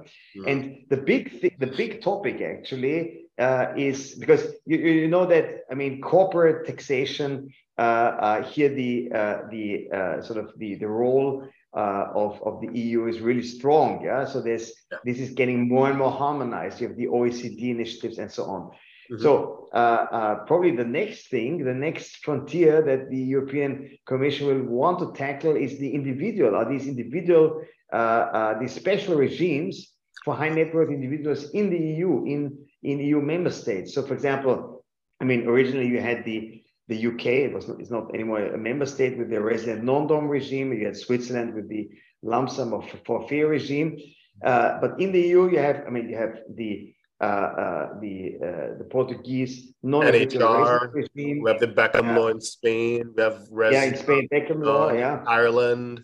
[0.46, 5.62] And the big th- the big topic actually uh, is because you, you know that
[5.72, 11.48] I mean corporate taxation uh, uh, here the uh, the sort of the the role
[11.74, 14.04] of of the EU is really strong.
[14.04, 14.98] Yeah, so there's yeah.
[15.06, 16.82] this is getting more and more harmonized.
[16.82, 18.72] You have the OECD initiatives and so on.
[19.12, 19.24] Mm-hmm.
[19.24, 24.64] So uh, uh, probably the next thing, the next frontier that the European Commission will
[24.64, 27.62] want to tackle is the individual, are these individual,
[27.94, 29.94] uh, these special regimes
[30.24, 33.94] for high net worth individuals in the EU, in, in EU member states.
[33.94, 34.84] So, for example,
[35.22, 38.58] I mean, originally you had the the UK, it was not, it's not anymore a
[38.58, 40.72] member state with the resident non-dom regime.
[40.72, 41.90] You had Switzerland with the
[42.24, 43.98] lump sum of forfeit regime.
[44.44, 48.38] Uh, but in the EU, you have, I mean, you have the uh, uh, the
[48.42, 51.42] uh, the Portuguese non-NHR regime.
[51.42, 53.14] We have the Beckham law in Spain.
[53.16, 54.92] We have res- yeah, in Spain, Beckham law.
[54.92, 56.04] Yeah, Ireland,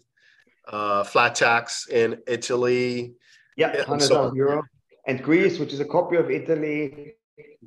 [0.68, 3.14] uh, flat tax in Italy.
[3.58, 4.64] Yeah, hundred thousand so euro.
[5.06, 7.16] And Greece, which is a copy of Italy.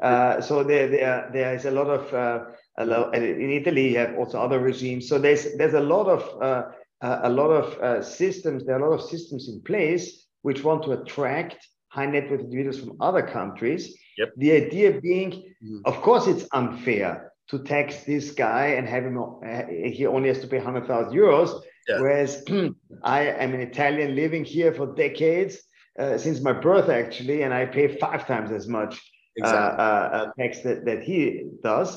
[0.00, 2.44] Uh, so there, there, there is a lot of uh,
[2.78, 5.08] a lot, in Italy you have also other regimes.
[5.08, 8.64] So there's there's a lot of a lot of systems.
[8.64, 12.40] There are a lot of systems in place which want to attract high net worth
[12.40, 13.82] individuals from other countries.
[14.18, 14.28] Yep.
[14.36, 15.30] The idea being,
[15.64, 15.80] mm.
[15.90, 19.62] of course, it's unfair to tax this guy and have him, uh,
[19.96, 21.50] he only has to pay 100,000 euros.
[21.88, 22.00] Yeah.
[22.00, 22.44] Whereas
[23.18, 25.58] I am an Italian living here for decades,
[25.98, 29.84] uh, since my birth actually, and I pay five times as much uh, exactly.
[29.84, 31.88] uh, tax that, that he does.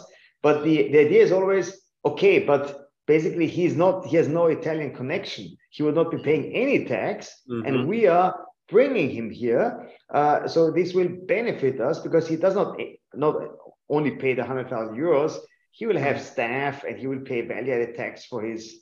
[0.41, 1.67] But the, the idea is always
[2.05, 2.63] okay, but
[3.07, 5.57] basically he's not, he has no Italian connection.
[5.71, 7.15] He will not be paying any tax,
[7.49, 7.65] mm-hmm.
[7.65, 8.33] and we are
[8.71, 9.89] bringing him here.
[10.13, 12.77] Uh, so this will benefit us because he does not
[13.13, 13.35] not
[13.89, 15.37] only pay the 100,000 euros,
[15.71, 18.81] he will have staff and he will pay value-added tax for his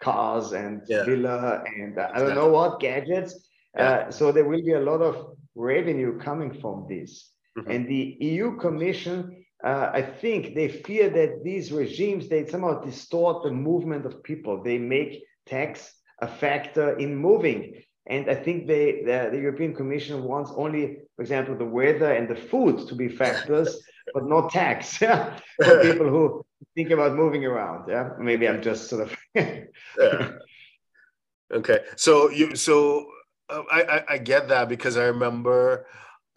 [0.00, 1.04] cars and yeah.
[1.04, 3.48] villa and uh, I don't know what gadgets.
[3.76, 3.90] Yeah.
[3.90, 7.30] Uh, so there will be a lot of revenue coming from this.
[7.58, 7.70] Mm-hmm.
[7.70, 13.42] And the EU Commission, uh, I think they fear that these regimes they somehow distort
[13.42, 14.62] the movement of people.
[14.62, 17.82] They make tax a factor in moving.
[18.08, 22.26] And I think they, the, the, European Commission wants only, for example, the weather and
[22.26, 23.82] the food to be factors,
[24.14, 25.36] but not tax for
[25.82, 26.44] people who
[26.74, 27.88] think about moving around.
[27.88, 29.16] Yeah, maybe I'm just sort of.
[29.98, 30.30] yeah.
[31.52, 33.06] Okay, so you so
[33.48, 35.86] uh, I, I, I get that because I remember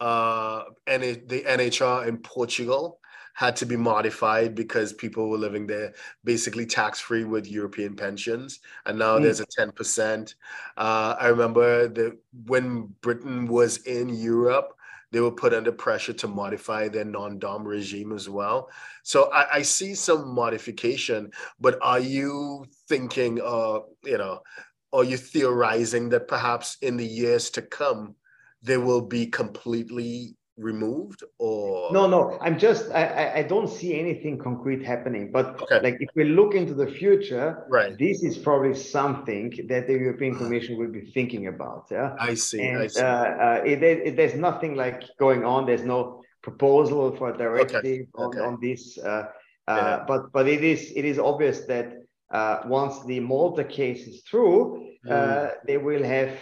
[0.00, 2.98] uh, N- the NHR in Portugal
[3.34, 8.60] had to be modified because people were living there basically tax free with European pensions,
[8.86, 9.22] and now mm.
[9.22, 10.34] there's a ten percent.
[10.76, 14.74] Uh, I remember that when Britain was in Europe,
[15.12, 18.70] they were put under pressure to modify their non-dom regime as well.
[19.02, 24.40] So I, I see some modification, but are you thinking, uh, you know,
[24.92, 28.14] are you theorizing that perhaps in the years to come,
[28.62, 34.38] there will be completely removed or no no i'm just i i don't see anything
[34.38, 35.80] concrete happening but okay.
[35.80, 40.34] like if we look into the future right this is probably something that the european
[40.36, 43.00] commission will be thinking about yeah i see and, I see.
[43.00, 47.82] Uh, uh, it, it, there's nothing like going on there's no proposal for a directive
[47.84, 48.06] okay.
[48.14, 48.40] On, okay.
[48.40, 49.24] on this uh, uh,
[49.68, 50.04] yeah.
[50.06, 51.94] but but it is it is obvious that
[52.30, 55.50] uh, once the malta case is through mm.
[55.66, 56.32] they will have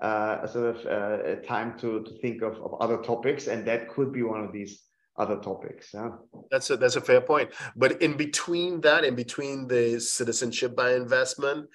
[0.00, 3.88] uh, a sort of uh, time to, to think of, of other topics, and that
[3.88, 4.82] could be one of these
[5.16, 5.90] other topics.
[5.92, 6.10] Yeah?
[6.50, 7.50] That's a that's a fair point.
[7.76, 11.68] But in between that, in between the citizenship by investment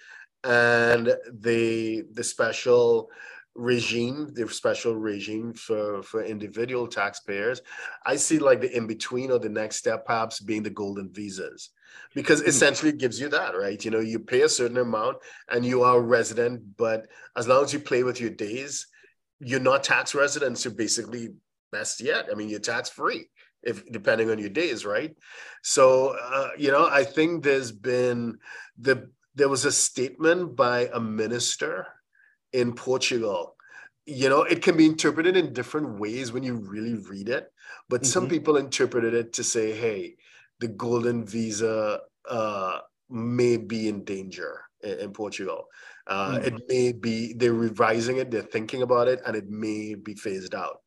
[0.44, 3.10] and the the special
[3.54, 7.62] regime, the special regime for for individual taxpayers,
[8.06, 11.70] I see like the in between or the next step perhaps being the golden visas
[12.14, 13.84] because essentially it gives you that right?
[13.84, 15.18] You know you pay a certain amount
[15.50, 18.88] and you are a resident but as long as you play with your days
[19.40, 21.30] you're not tax residents you're basically
[21.72, 22.28] best yet.
[22.32, 23.26] I mean you're tax free
[23.62, 25.16] if depending on your days right?
[25.62, 28.38] So uh, you know i think there's been
[28.78, 31.88] the there was a statement by a minister
[32.54, 33.56] in portugal.
[34.06, 37.52] You know it can be interpreted in different ways when you really read it
[37.90, 38.08] but mm-hmm.
[38.08, 40.16] some people interpreted it to say hey
[40.60, 45.66] the golden visa uh, may be in danger in, in Portugal.
[46.08, 46.46] Uh, mm-hmm.
[46.46, 50.56] It may be they're revising it, they're thinking about it, and it may be phased
[50.56, 50.82] out.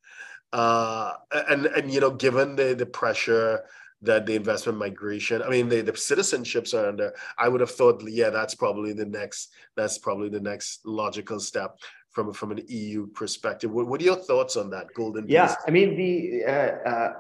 [0.53, 1.13] Uh,
[1.49, 3.65] and and you know, given the the pressure
[4.03, 7.13] that the investment migration, I mean, the, the citizenships are under.
[7.37, 9.53] I would have thought, yeah, that's probably the next.
[9.77, 11.79] That's probably the next logical step
[12.11, 13.71] from from an EU perspective.
[13.71, 15.29] What, what are your thoughts on that golden?
[15.29, 15.55] Yeah?
[15.67, 17.13] I mean the, uh, uh,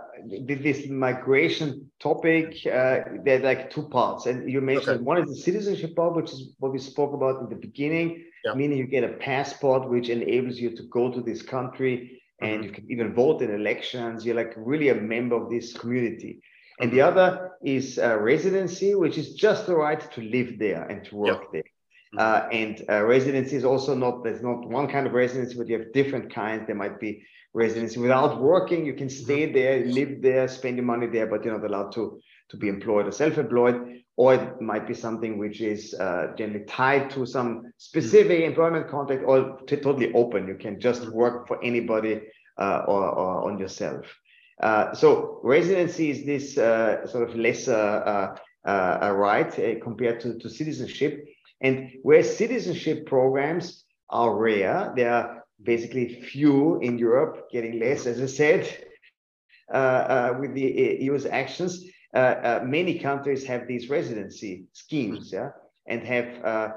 [0.47, 2.57] this migration topic.
[2.67, 5.03] Uh, there's like two parts, and you mentioned okay.
[5.03, 8.25] one is the citizenship part, which is what we spoke about in the beginning.
[8.45, 8.55] Yeah.
[8.55, 12.63] Meaning you get a passport which enables you to go to this country and mm-hmm.
[12.63, 14.25] you can even vote in elections.
[14.25, 16.41] You're like really a member of this community.
[16.81, 17.19] And the mm-hmm.
[17.19, 21.53] other is uh, residency, which is just the right to live there and to work
[21.53, 21.65] there.
[22.17, 22.19] Mm-hmm.
[22.19, 25.79] Uh, and uh, residency is also not there's not one kind of residency, but you
[25.79, 26.67] have different kinds.
[26.67, 28.87] There might be residency without working.
[28.87, 29.55] You can stay mm-hmm.
[29.55, 33.07] there, live there, spend your money there, but you're not allowed to to be employed
[33.07, 34.03] or self-employed.
[34.17, 38.51] Or it might be something which is uh, generally tied to some specific mm-hmm.
[38.51, 40.49] employment contract, or t- totally open.
[40.49, 42.23] You can just work for anybody
[42.59, 44.07] uh, or, or on yourself.
[44.61, 48.37] Uh, so residency is this uh, sort of lesser uh,
[48.69, 51.25] uh, right compared to, to citizenship.
[51.61, 58.21] And where citizenship programs are rare, there are basically few in Europe, getting less, as
[58.21, 58.87] I said,
[59.73, 61.85] uh, uh, with the uh, EU's actions.
[62.15, 65.33] many countries have these residency schemes, mm.
[65.33, 65.51] yeah,
[65.87, 66.75] and have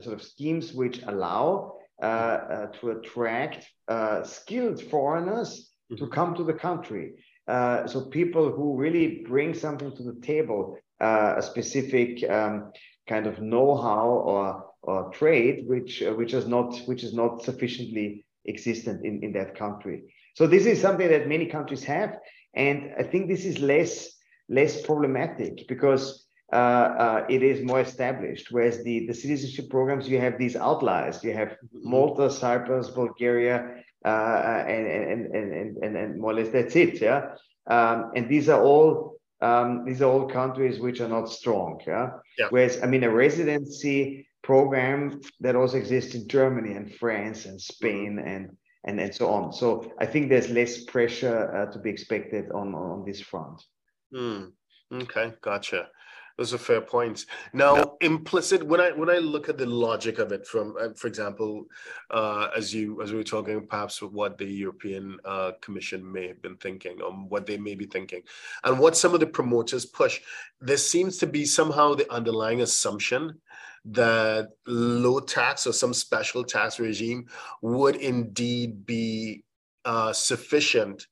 [0.00, 6.12] sort of schemes which allow uh, to attract uh, skilled foreigners to mm-hmm.
[6.12, 7.12] come to the country.
[7.48, 12.72] Uh, so people who really bring something to the table, a specific um,
[13.08, 18.24] kind of know-how or or trade which uh, which is not which is not sufficiently
[18.46, 20.02] existent in, in that country.
[20.34, 22.18] So this is something that many countries have,
[22.54, 24.08] and I think this is less
[24.48, 28.52] less problematic because uh, uh, it is more established.
[28.52, 31.24] Whereas the, the citizenship programs, you have these outliers.
[31.24, 31.90] You have mm-hmm.
[31.90, 37.00] Malta, Cyprus, Bulgaria, uh, and, and, and, and, and more or less that's it.
[37.00, 37.34] Yeah.
[37.68, 41.80] Um, and these are all um, these are all countries which are not strong.
[41.86, 42.10] Yeah?
[42.38, 42.46] yeah.
[42.50, 48.18] Whereas I mean a residency program that also exists in Germany and France and Spain
[48.18, 49.52] and and, and so on.
[49.52, 53.62] So I think there's less pressure uh, to be expected on on this front.
[54.14, 54.52] Mm.
[54.92, 55.88] Okay, gotcha.
[56.36, 57.24] Those are fair points.
[57.54, 61.06] Now, implicit when I when I look at the logic of it, from uh, for
[61.06, 61.64] example,
[62.10, 66.42] uh, as you as we were talking, perhaps what the European uh, Commission may have
[66.42, 68.20] been thinking, or what they may be thinking,
[68.64, 70.20] and what some of the promoters push,
[70.60, 73.40] there seems to be somehow the underlying assumption
[73.86, 77.26] that low tax or some special tax regime
[77.62, 79.42] would indeed be
[79.86, 81.06] uh, sufficient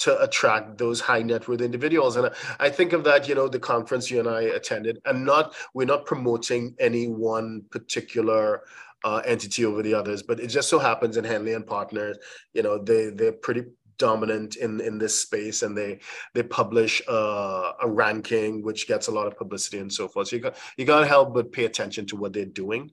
[0.00, 2.16] to attract those high net worth individuals.
[2.16, 5.54] And I think of that, you know, the conference you and I attended, and not
[5.74, 8.62] we're not promoting any one particular
[9.04, 12.18] uh, entity over the others, but it just so happens in Henley and Partners,
[12.52, 13.64] you know, they they're pretty
[14.00, 16.00] dominant in in this space and they
[16.34, 20.36] they publish uh, a ranking which gets a lot of publicity and so forth so
[20.36, 22.90] you got you got to help but pay attention to what they're doing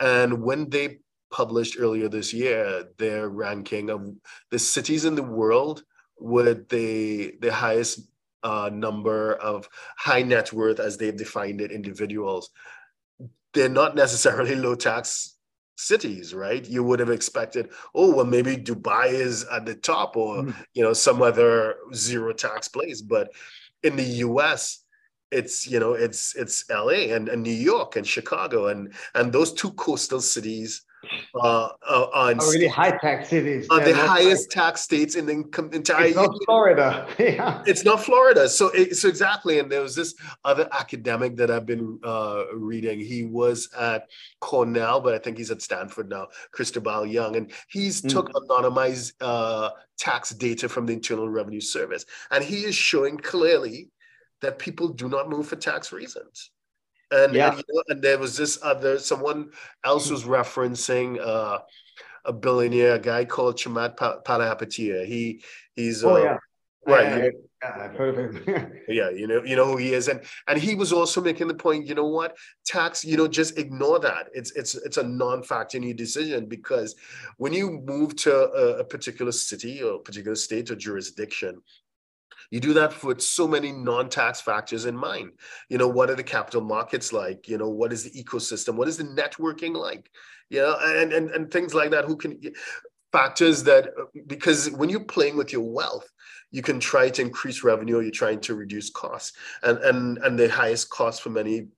[0.00, 0.98] and when they
[1.30, 4.06] published earlier this year their ranking of
[4.50, 5.82] the cities in the world
[6.20, 8.00] with the the highest
[8.42, 12.50] uh, number of high net worth, as they've defined it, individuals.
[13.52, 15.36] They're not necessarily low tax
[15.76, 16.64] cities, right?
[16.68, 20.54] You would have expected, oh, well, maybe Dubai is at the top, or mm.
[20.74, 23.00] you know, some other zero tax place.
[23.00, 23.32] But
[23.82, 24.84] in the U.S.,
[25.30, 27.12] it's you know, it's it's L.A.
[27.12, 30.82] and, and New York and Chicago, and and those two coastal cities
[31.34, 33.66] uh, uh, on really high tax cities.
[33.70, 36.06] Are the highest tax states in the entire.
[36.06, 37.08] It's not Florida.
[37.18, 37.62] yeah.
[37.66, 38.48] It's not Florida.
[38.48, 39.58] So, it, so exactly.
[39.58, 43.00] And there was this other academic that I've been uh, reading.
[43.00, 44.08] He was at
[44.40, 46.28] Cornell, but I think he's at Stanford now.
[46.52, 48.10] Cristobal Young, and he's mm.
[48.10, 53.88] took anonymized uh, tax data from the Internal Revenue Service, and he is showing clearly
[54.40, 56.50] that people do not move for tax reasons.
[57.10, 57.50] And, yeah.
[57.50, 59.50] and, you know, and there was this other someone
[59.84, 61.58] else was referencing uh,
[62.24, 65.06] a billionaire, a guy called Chamath Palihapitiya.
[65.06, 65.42] He
[65.74, 66.38] he's oh, uh, yeah.
[66.86, 67.06] right.
[67.06, 67.30] I,
[67.62, 68.72] I've heard of him.
[68.88, 71.54] yeah, you know, you know who he is, and and he was also making the
[71.54, 71.86] point.
[71.86, 72.36] You know what?
[72.64, 74.28] Tax, you know, just ignore that.
[74.32, 76.94] It's it's it's a non-factor in your decision because
[77.36, 81.60] when you move to a, a particular city or particular state or jurisdiction,
[82.50, 85.32] you do that with so many non-tax factors in mind.
[85.68, 87.48] You know, what are the capital markets like?
[87.48, 88.74] You know, what is the ecosystem?
[88.74, 90.10] What is the networking like?
[90.48, 92.04] You know, and and, and things like that.
[92.04, 92.40] Who can
[93.12, 93.90] factors that
[94.26, 96.08] because when you're playing with your wealth,
[96.50, 99.36] you can try to increase revenue, or you're trying to reduce costs.
[99.62, 101.68] And and and the highest cost for many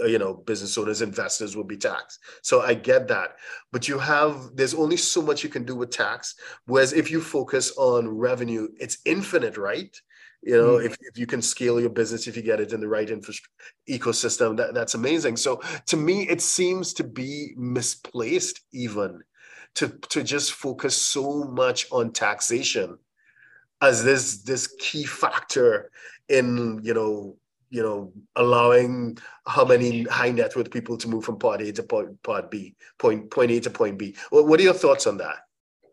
[0.00, 3.36] uh, you know business owners investors will be taxed so i get that
[3.72, 7.20] but you have there's only so much you can do with tax whereas if you
[7.20, 9.94] focus on revenue it's infinite right
[10.42, 10.84] you know mm.
[10.84, 13.50] if, if you can scale your business if you get it in the right infrastructure
[13.88, 19.22] ecosystem that, that's amazing so to me it seems to be misplaced even
[19.74, 22.98] to to just focus so much on taxation
[23.80, 25.90] as this this key factor
[26.28, 27.36] in you know
[27.70, 29.16] you know allowing
[29.46, 32.74] how many high net worth people to move from part A to point part B
[32.98, 35.36] point point A to point B what, what are your thoughts on that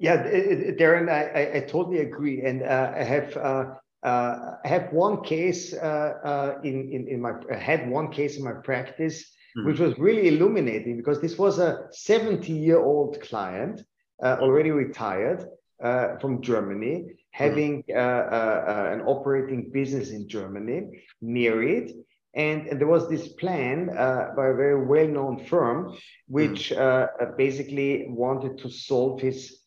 [0.01, 2.41] yeah, Derren, I, I, totally agree.
[2.41, 3.65] And uh, I have uh,
[4.03, 8.37] uh, I have one case uh, uh, in, in, in my I had one case
[8.37, 9.25] in my practice
[9.57, 9.65] mm.
[9.65, 13.81] which was really illuminating because this was a 70 year old client,
[14.23, 15.45] uh, already retired
[15.83, 18.93] uh, from Germany, having mm.
[18.93, 21.93] an operating business in Germany, married.
[22.35, 25.97] And, and there was this plan by a very well known firm,
[26.27, 27.37] which mm.
[27.37, 29.59] basically wanted to solve his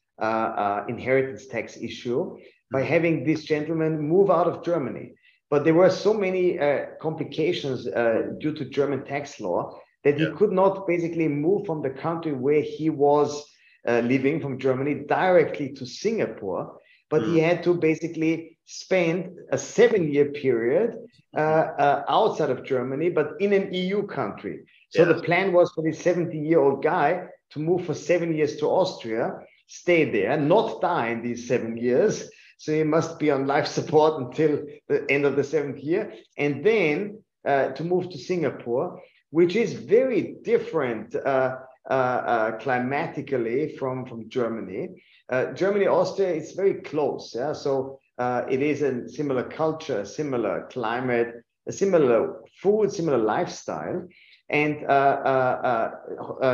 [0.89, 2.39] inheritance tax issue
[2.73, 5.13] by having this gentleman move out of Germany.
[5.51, 10.31] But there were so many uh, complications uh, due to German tax law that he
[10.33, 13.45] could not basically move from the country where he was
[13.87, 16.79] uh, living from Germany directly to Singapore.
[17.11, 17.35] But mm.
[17.35, 20.97] he had to basically spend a seven year period
[21.37, 24.65] uh, uh, outside of Germany, but in an EU country.
[24.91, 25.13] So yeah.
[25.13, 28.67] the plan was for this 70 year old guy to move for seven years to
[28.67, 32.31] Austria, stay there, not die in these seven years,
[32.63, 36.15] so he must be on life support until the end of the seventh year.
[36.39, 41.57] And then uh, to move to Singapore, which is very different uh,
[41.91, 44.91] uh, uh climatically from, from Germany.
[45.29, 47.35] Uh, Germany, Austria, it's very close.
[47.35, 47.53] Yeah?
[47.53, 51.35] So uh, it is a similar culture, similar climate,
[51.67, 54.07] a similar food, similar lifestyle.
[54.49, 54.75] And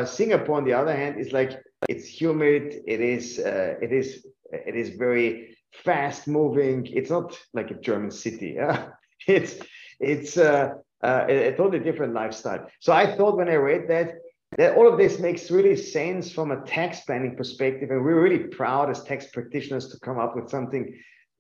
[0.09, 2.81] Singapore, on the other hand, is like it's humid.
[2.87, 6.87] It is it is it is very fast moving.
[6.87, 8.57] It's not like a German city.
[8.59, 8.91] Yeah?
[9.27, 9.57] It's
[10.01, 12.69] it's uh, uh, a, a, totally different lifestyle.
[12.79, 14.15] So I thought when I read that
[14.57, 18.45] that all of this makes really sense from a tax planning perspective, and we're really
[18.45, 20.97] proud as tax practitioners to come up with something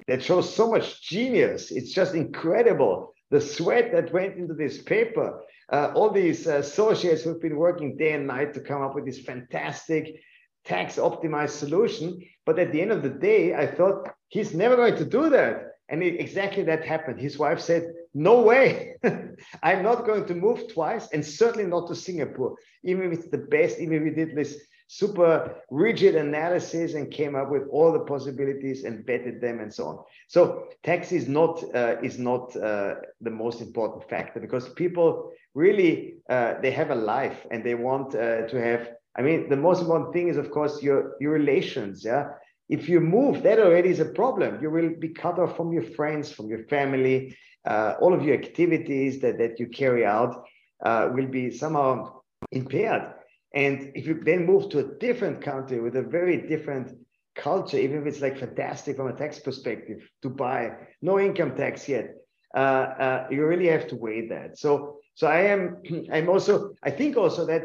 [0.06, 1.70] that shows so much genius.
[1.70, 5.40] It's just incredible the sweat that went into this paper.
[5.70, 9.04] Uh, all these uh, associates who've been working day and night to come up with
[9.04, 10.20] this fantastic
[10.68, 12.22] tax optimized solution.
[12.46, 15.72] But at the end of the day, I thought he's never going to do that.
[15.88, 17.18] And it, exactly that happened.
[17.18, 18.96] His wife said, No way,
[19.62, 23.38] I'm not going to move twice, and certainly not to Singapore, even if it's the
[23.38, 24.56] best, even if we did this
[24.88, 29.86] super rigid analysis and came up with all the possibilities and vetted them and so
[29.86, 29.98] on.
[30.28, 36.14] So tax is not uh, is not uh, the most important factor because people really
[36.30, 38.88] uh, they have a life and they want uh, to have
[39.18, 42.04] I mean, the most important thing is, of course, your your relations.
[42.04, 42.28] Yeah,
[42.68, 44.62] if you move, that already is a problem.
[44.62, 47.36] You will be cut off from your friends, from your family.
[47.66, 50.44] Uh, all of your activities that that you carry out
[50.84, 52.20] uh, will be somehow
[52.52, 53.12] impaired.
[53.54, 56.96] And if you then move to a different country with a very different
[57.34, 62.14] culture, even if it's like fantastic from a tax perspective, Dubai, no income tax yet,
[62.54, 62.58] uh,
[63.04, 64.58] uh you really have to weigh that.
[64.58, 67.62] So, so I am, I'm also, I think also that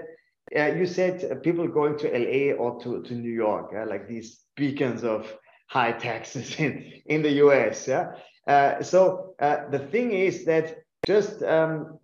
[0.56, 4.08] uh, you said uh, people going to LA or to, to New York, uh, like
[4.08, 5.32] these beacons of
[5.68, 7.88] high taxes in, in the US.
[7.88, 8.12] Yeah.
[8.46, 11.98] Uh, so the thing is that just um,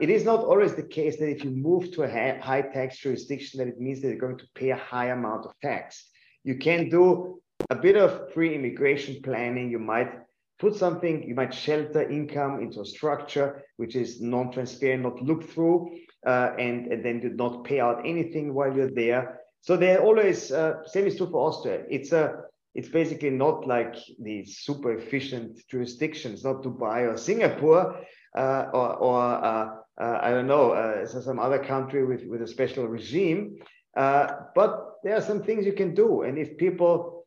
[0.00, 3.58] it is not always the case that if you move to a high, tax jurisdiction,
[3.58, 6.08] that it means that you're going to pay a high amount of tax.
[6.42, 7.40] You can do
[7.70, 9.70] a bit of pre-immigration planning.
[9.70, 10.12] You might
[10.58, 15.90] put something, you might shelter income into a structure which is non-transparent, not look through
[16.26, 19.40] uh, and, and then did not pay out anything while you're there.
[19.60, 21.84] So they're always uh, same is true for Austria.
[21.88, 22.42] It's a
[22.74, 28.04] it's basically not like the super efficient jurisdictions, not Dubai or Singapore
[28.36, 29.70] uh, or, or uh,
[30.00, 33.58] uh, I don't know uh, some other country with with a special regime.
[33.94, 34.70] but
[35.04, 37.26] there are some things you can do, and if people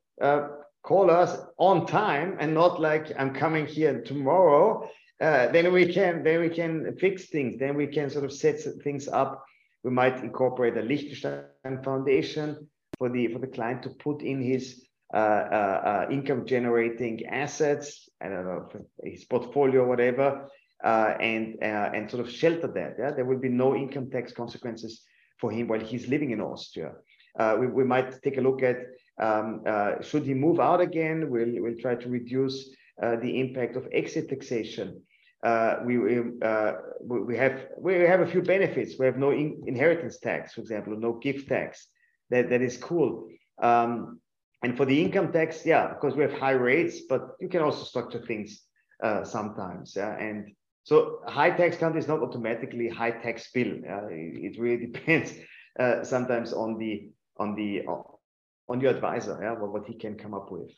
[0.84, 4.90] call us on time and not like I'm coming here tomorrow
[5.20, 7.58] uh, then we can then we can fix things.
[7.58, 9.44] Then we can sort of set things up.
[9.84, 12.68] We might incorporate a Liechtenstein foundation
[13.00, 18.10] for the for the client to put in his uh, uh, uh income generating assets.
[18.22, 18.70] I don't know
[19.04, 20.50] his portfolio, or whatever,
[20.84, 22.98] uh, and and sort of shelter that.
[23.00, 25.02] Yeah, there will be no income tax consequences
[25.40, 26.94] for him while he's living in Austria.
[27.60, 28.78] we, we might take a look at
[29.20, 29.64] um,
[30.04, 31.32] should he move out again.
[31.32, 32.70] We'll we'll try to reduce
[33.02, 35.02] uh, the impact of exit taxation
[35.48, 35.96] uh, we
[36.52, 39.00] uh, we have we have a few benefits.
[39.00, 41.88] We have no in inheritance tax, for example, no gift tax.
[42.32, 43.30] That that is cool.
[43.70, 44.20] Um,
[44.64, 47.84] and for the income tax, yeah, because we have high rates, but you can also
[47.86, 48.50] structure things
[49.02, 49.94] uh, sometimes.
[49.96, 50.18] Yeah?
[50.18, 50.52] And
[50.84, 53.72] so high tax country is not automatically high tax bill.
[53.72, 55.34] it, it, really depends
[55.80, 57.84] uh, sometimes on the on the
[58.70, 60.72] on your advisor, yeah, what, what he can come up with.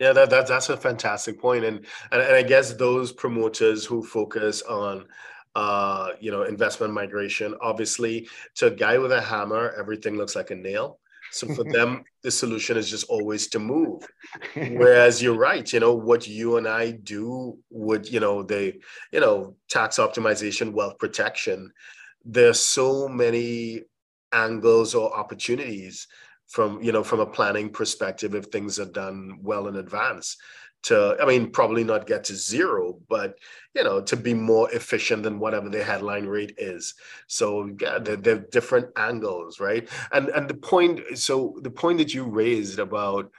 [0.00, 4.02] Yeah, that, that that's a fantastic point, and, and and I guess those promoters who
[4.02, 5.04] focus on
[5.54, 10.50] uh, you know investment migration, obviously, to a guy with a hammer, everything looks like
[10.50, 10.98] a nail.
[11.32, 14.08] So for them, the solution is just always to move.
[14.54, 18.80] Whereas you're right, you know what you and I do would you know the
[19.12, 21.70] you know tax optimization, wealth protection
[22.24, 23.82] there's so many
[24.32, 26.06] angles or opportunities
[26.50, 30.36] from you know from a planning perspective if things are done well in advance
[30.82, 33.38] to i mean probably not get to zero but
[33.74, 36.94] you know to be more efficient than whatever the headline rate is.
[37.26, 39.88] So yeah they're, they're different angles right?
[40.12, 43.30] And and the point so the point that you raised about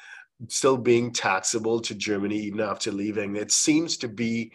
[0.48, 4.52] still being taxable to germany even after leaving it seems to be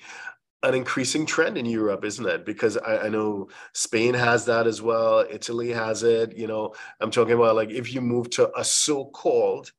[0.63, 2.45] an increasing trend in Europe, isn't it?
[2.45, 5.25] Because I, I, know Spain has that as well.
[5.31, 6.37] Italy has it.
[6.37, 9.73] You know, I'm talking about like if you move to a so-called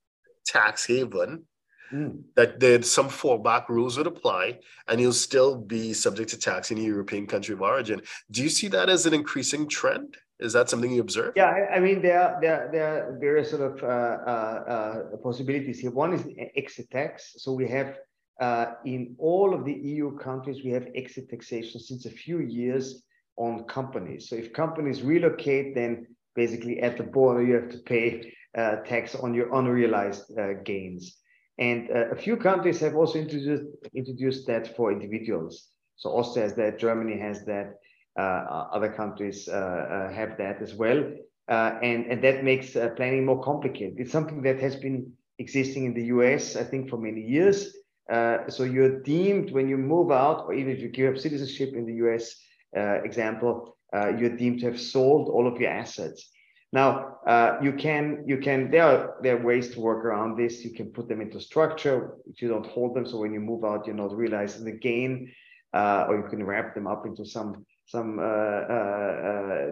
[0.45, 1.43] tax haven,
[1.91, 2.21] mm.
[2.35, 6.77] that there's some fallback rules would apply, and you'll still be subject to tax in
[6.77, 8.01] a European country of origin.
[8.31, 10.17] Do you see that as an increasing trend?
[10.39, 11.33] Is that something you observe?
[11.35, 15.17] Yeah, I, I mean there are, there there are various sort of uh, uh, uh,
[15.17, 15.89] possibilities here.
[15.89, 17.33] One is exit tax.
[17.37, 17.97] So we have
[18.39, 23.03] uh, in all of the EU countries, we have exit taxation since a few years
[23.37, 24.29] on companies.
[24.29, 29.15] So if companies relocate, then basically at the border, you have to pay uh, tax
[29.15, 31.17] on your unrealized uh, gains.
[31.57, 33.63] And uh, a few countries have also introduced,
[33.95, 35.69] introduced that for individuals.
[35.95, 37.75] So Austria has that, Germany has that,
[38.17, 41.03] uh, other countries uh, have that as well.
[41.47, 43.95] and, and that makes planning more complicated.
[43.99, 47.75] It's something that has been existing in the US, I think, for many years.
[48.09, 51.73] Uh, so you're deemed when you move out, or even if you give up citizenship
[51.73, 52.35] in the US
[52.75, 56.31] uh, example, uh, you're deemed to have sold all of your assets.
[56.73, 60.63] Now uh, you can you can there are there are ways to work around this.
[60.65, 63.05] You can put them into structure if you don't hold them.
[63.05, 65.31] So when you move out, you're not realizing the gain,
[65.73, 68.17] uh, or you can wrap them up into some some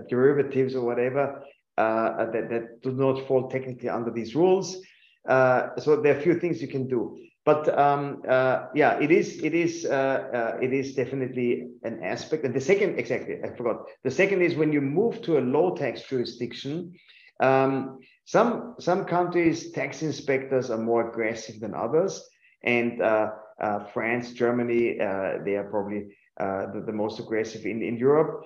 [0.09, 1.43] derivatives or whatever
[1.75, 4.81] that that do not fall technically under these rules.
[5.27, 9.39] so there are a few things you can do but um, uh, yeah, it is
[9.43, 12.43] it is uh, uh, it is definitely an aspect.
[12.43, 13.85] And the second, exactly, I forgot.
[14.03, 16.93] The second is when you move to a low tax jurisdiction.
[17.39, 22.27] Um, some some countries tax inspectors are more aggressive than others,
[22.63, 23.29] and uh,
[23.61, 28.43] uh, France, Germany, uh, they are probably the, the, most aggressive in in Europe.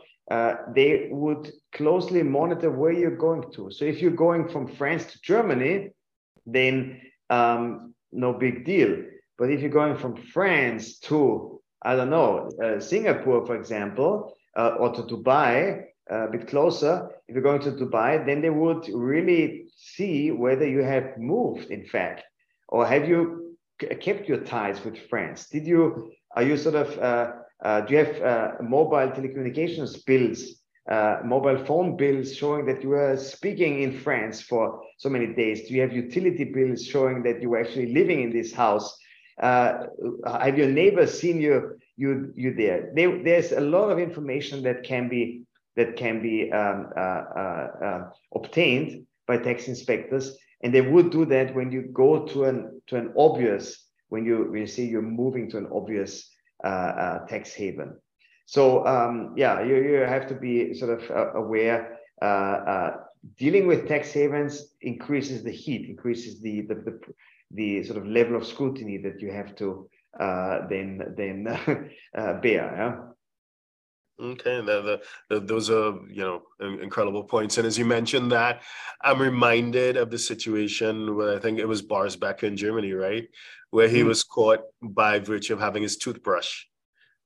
[0.75, 3.71] they would closely monitor where you're going to.
[3.71, 5.91] So if you're going from France to Germany,
[6.45, 9.03] then um, no big deal.
[9.37, 14.75] But if you're going from France to, I don't know, uh, Singapore, for example, uh,
[14.79, 18.89] or to Dubai, uh, a bit closer, if you're going to Dubai, then they would
[18.93, 22.23] really see whether you have moved, in fact,
[22.67, 23.55] or have you
[24.01, 25.47] kept your ties with France?
[25.47, 27.31] Did you, are you sort of, uh,
[27.63, 30.55] uh, do you have uh, mobile telecommunications bills
[30.89, 35.67] uh, mobile phone bills showing that you were speaking in France for so many days?
[35.67, 38.97] Do you have utility bills showing that you were actually living in this house?
[39.39, 39.85] Uh,
[40.25, 42.91] have your neighbors seen you you you there?
[42.95, 43.23] there?
[43.23, 45.43] There's a lot of information that can be
[45.75, 51.23] that can be um, uh, uh, uh, obtained by tax inspectors, and they would do
[51.25, 55.01] that when you go to an to an obvious when you when you say you're
[55.03, 56.29] moving to an obvious
[56.63, 57.95] tax haven.
[58.49, 61.99] So um, yeah, you, you have to be sort of uh, aware.
[62.19, 62.97] Uh, uh,
[63.37, 66.99] dealing with tax havens increases the heat, increases the the, the,
[67.51, 69.87] the sort of level of scrutiny that you have to
[70.19, 71.45] uh, then then
[72.17, 72.65] uh, bear.
[72.75, 74.25] Yeah?
[74.25, 77.59] Okay, the, the, the, those are you know incredible points.
[77.59, 78.63] And as you mentioned that,
[78.99, 83.27] I'm reminded of the situation where I think it was Boris Becker in Germany, right,
[83.69, 84.07] where he mm.
[84.07, 86.65] was caught by virtue of having his toothbrush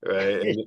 [0.06, 0.42] right?
[0.42, 0.66] In,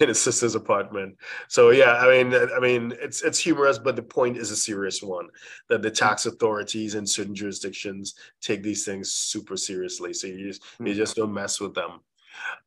[0.00, 1.16] in, his sister's apartment
[1.48, 5.02] so yeah i mean i mean it's it's humorous but the point is a serious
[5.02, 5.28] one
[5.68, 10.12] that the tax authorities in certain jurisdictions take these things super seriously.
[10.12, 10.94] So you just you mm.
[10.94, 12.00] just don't mess with them.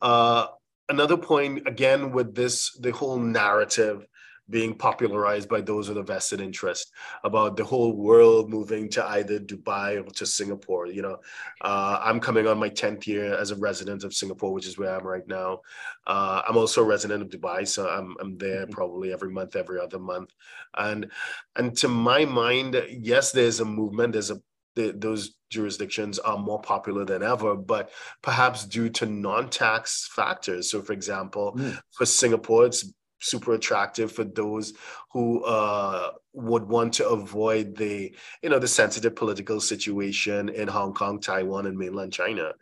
[0.02, 0.48] Uh
[0.90, 4.06] another point again with this the whole narrative
[4.50, 6.92] being popularized by those with a vested interest
[7.24, 10.88] about the whole world moving to either Dubai or to Singapore.
[10.88, 11.18] You know,
[11.62, 14.96] uh, I'm coming on my 10th year as a resident of Singapore, which is where
[14.96, 15.62] I'm right now.
[16.08, 18.72] Uh, I'm also a resident of Dubai, so I'm, I'm there mm-hmm.
[18.72, 20.34] probably every month, every other month.
[20.78, 21.12] And,
[21.56, 24.42] and to my mind, yes, there's a movement, there's a
[24.76, 27.90] the, those jurisdictions are more popular than ever, but
[28.22, 30.70] perhaps due to non-tax factors.
[30.70, 31.78] So, for example, mm.
[31.92, 34.74] for Singapore, it's super attractive for those
[35.12, 40.94] who uh, would want to avoid the you know the sensitive political situation in Hong
[40.94, 42.54] Kong, Taiwan, and mainland China,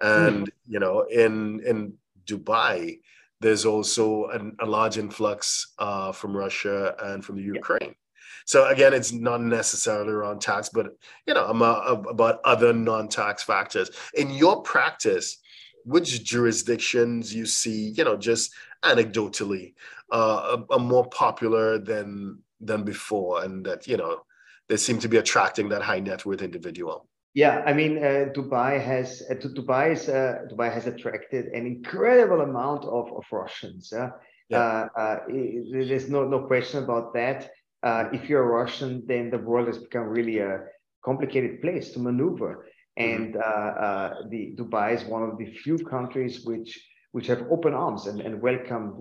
[0.00, 0.52] and mm.
[0.66, 1.94] you know in in
[2.26, 3.00] Dubai.
[3.40, 7.88] There's also an, a large influx uh, from Russia and from the Ukraine.
[7.88, 8.02] Yeah.
[8.44, 10.96] So again, it's not necessarily around tax, but
[11.26, 13.90] you know, about other non-tax factors.
[14.14, 15.38] In your practice,
[15.84, 19.74] which jurisdictions you see, you know, just anecdotally,
[20.12, 24.22] uh, are, are more popular than than before, and that you know
[24.68, 27.08] they seem to be attracting that high net worth individual.
[27.34, 32.42] Yeah, I mean, uh, Dubai has uh, Dubai is, uh, Dubai has attracted an incredible
[32.42, 33.90] amount of, of Russians.
[33.92, 34.10] Yeah,
[34.48, 34.58] yeah.
[34.58, 37.50] Uh, uh, there's no no question about that.
[37.82, 40.60] Uh, if you're a Russian, then the world has become really a
[41.04, 42.66] complicated place to maneuver.
[42.98, 43.24] Mm-hmm.
[43.24, 48.20] And the Dubai is one of the few countries which which have open arms and,
[48.20, 48.94] and welcomed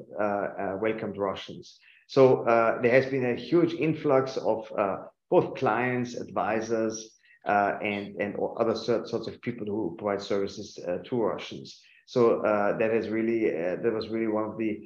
[0.81, 1.79] welcomed Russians.
[2.07, 2.43] So
[2.81, 4.69] there has been a huge influx of
[5.29, 11.21] both clients, advisors, uh, and and other sorts of people who provide services uh, to
[11.23, 11.81] Russians.
[12.05, 14.79] So uh, that has really that was really one of the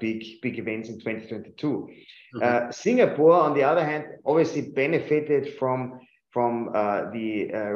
[0.00, 1.88] big big events in 2022.
[2.34, 2.70] Mm-hmm.
[2.72, 6.00] Singapore, on the other hand, obviously benefited from
[6.36, 6.70] from
[7.16, 7.28] the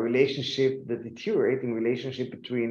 [0.08, 2.70] relationship, the deteriorating relationship between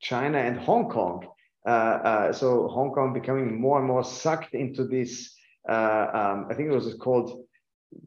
[0.00, 1.26] China and Hong Kong.
[1.66, 5.34] Uh, uh, so Hong Kong becoming more and more sucked into this.
[5.68, 7.44] Uh, um, I think it was called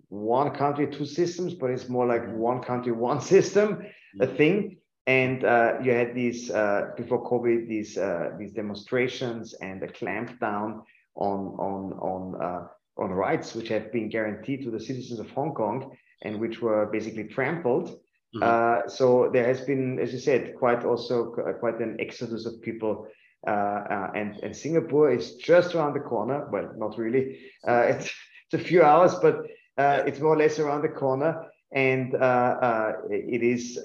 [0.09, 2.37] one country, two systems, but it's more like mm-hmm.
[2.37, 3.85] one country, one system,
[4.19, 4.77] a thing.
[5.05, 10.83] And uh, you had these uh, before COVID, these uh, these demonstrations and the clampdown
[11.15, 15.53] on on on uh, on rights which have been guaranteed to the citizens of Hong
[15.53, 17.89] Kong and which were basically trampled.
[18.35, 18.43] Mm-hmm.
[18.43, 23.07] Uh, so there has been, as you said, quite also quite an exodus of people
[23.47, 26.47] uh, and, and Singapore is just around the corner.
[26.51, 27.39] Well, not really.
[27.67, 28.05] Uh, it's,
[28.51, 29.39] it's a few hours, but
[29.77, 33.79] uh, it's more or less around the corner, and uh, uh, it is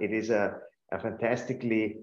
[0.00, 0.56] it is a,
[0.90, 1.98] a fantastically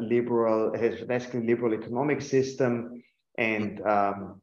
[0.00, 3.02] liberal, it has a fantastically liberal economic system,
[3.38, 4.42] and um,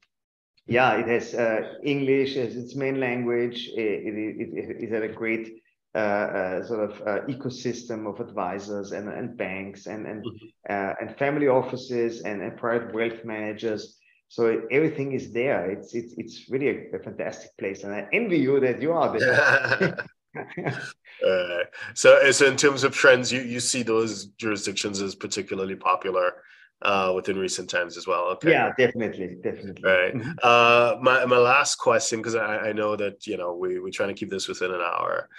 [0.66, 1.36] yeah, it has
[1.84, 3.70] English as its main language.
[3.76, 5.62] It, it, it, a great
[5.94, 11.06] uh, uh, sort of uh, ecosystem of advisors and, and banks and and, mm-hmm.
[11.06, 15.70] and family offices and, and private wealth managers so everything is there.
[15.70, 19.18] It's it's it's really a, a fantastic place, and I envy you that you are
[19.18, 19.96] there.
[20.68, 26.34] uh, so, so in terms of trends, you you see those jurisdictions as particularly popular
[26.82, 28.26] uh, within recent times as well.
[28.34, 28.52] Okay.
[28.52, 29.84] Yeah, definitely, definitely.
[29.84, 30.14] Right.
[30.14, 30.32] Mm-hmm.
[30.44, 34.10] Uh, my my last question, because I, I know that you know we we're trying
[34.10, 35.30] to keep this within an hour,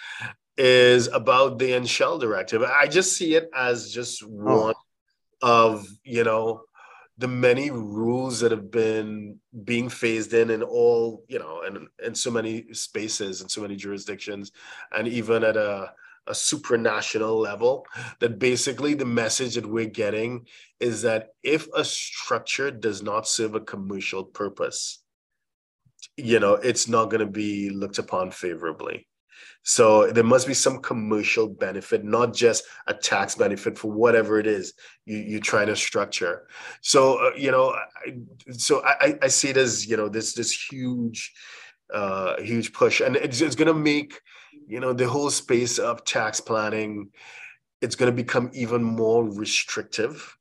[0.57, 2.63] is about the Unshell directive.
[2.63, 4.29] I just see it as just oh.
[4.29, 4.75] one
[5.43, 5.75] oh.
[5.75, 6.63] of you know
[7.19, 12.15] the many rules that have been being phased in in all you know and in
[12.15, 14.53] so many spaces and so many jurisdictions
[14.93, 15.93] and even at a,
[16.27, 17.87] a supranational level
[18.21, 20.47] that basically the message that we're getting
[20.81, 25.03] is that if a structure does not serve a commercial purpose
[26.17, 29.07] you know it's not going to be looked upon favorably
[29.69, 34.47] so there must be some commercial benefit, not just a tax benefit for whatever it
[34.47, 34.75] is
[35.07, 36.47] you, you're trying to structure.
[36.83, 37.71] So, uh, you know,
[38.07, 38.17] I,
[38.53, 41.35] so I, I see it as, you know, this, this huge,
[41.93, 44.21] uh, huge push and it's, it's going to make,
[44.67, 47.11] you know, the whole space of tax planning,
[47.81, 50.37] it's going to become even more restrictive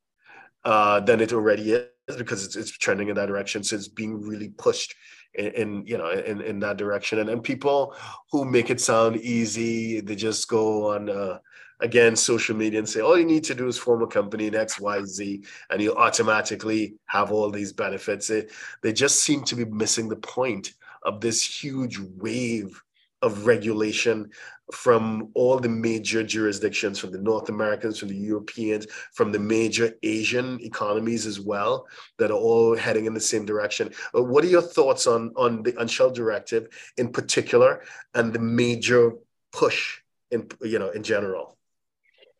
[0.64, 3.62] uh, than it already is because it's, it's trending in that direction.
[3.62, 4.94] So it's being really pushed
[5.36, 7.94] in, in, you know in, in that direction and, and people
[8.32, 11.38] who make it sound easy they just go on uh,
[11.80, 14.54] again social media and say all you need to do is form a company in
[14.54, 18.50] xyz and you automatically have all these benefits it,
[18.82, 20.72] they just seem to be missing the point
[21.02, 22.82] of this huge wave
[23.22, 24.30] of regulation
[24.72, 29.94] from all the major jurisdictions, from the North Americans, from the Europeans, from the major
[30.02, 31.86] Asian economies as well,
[32.18, 33.92] that are all heading in the same direction.
[34.12, 37.82] What are your thoughts on, on the Unshell directive in particular
[38.14, 39.12] and the major
[39.52, 40.00] push
[40.30, 41.56] in, you know, in general?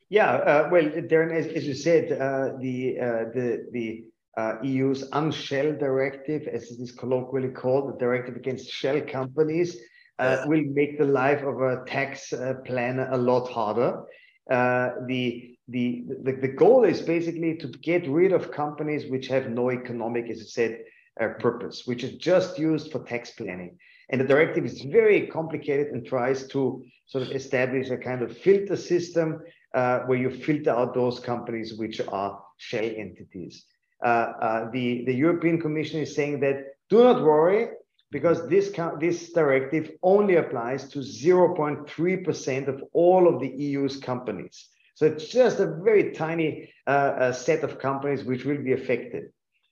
[0.09, 4.05] Yeah, uh, well, Derren, as, as you said, uh, the, uh, the, the
[4.37, 9.77] uh, EU's Unshell directive, as it is colloquially called, the directive against shell companies,
[10.19, 14.03] uh, will make the life of a tax uh, planner a lot harder.
[14.51, 19.51] Uh, the, the, the, the goal is basically to get rid of companies which have
[19.51, 20.79] no economic, as I said,
[21.21, 23.79] uh, purpose, which is just used for tax planning.
[24.09, 28.37] And the directive is very complicated and tries to sort of establish a kind of
[28.37, 29.41] filter system
[29.75, 33.65] uh, where you filter out those companies which are shell entities.
[34.05, 37.69] Uh, the, the European Commission is saying that do not worry,
[38.17, 44.71] because this, this directive only applies to 0.3% of all of the EU's companies.
[44.95, 46.91] So it's just a very tiny uh,
[47.25, 49.25] uh, set of companies which will be affected.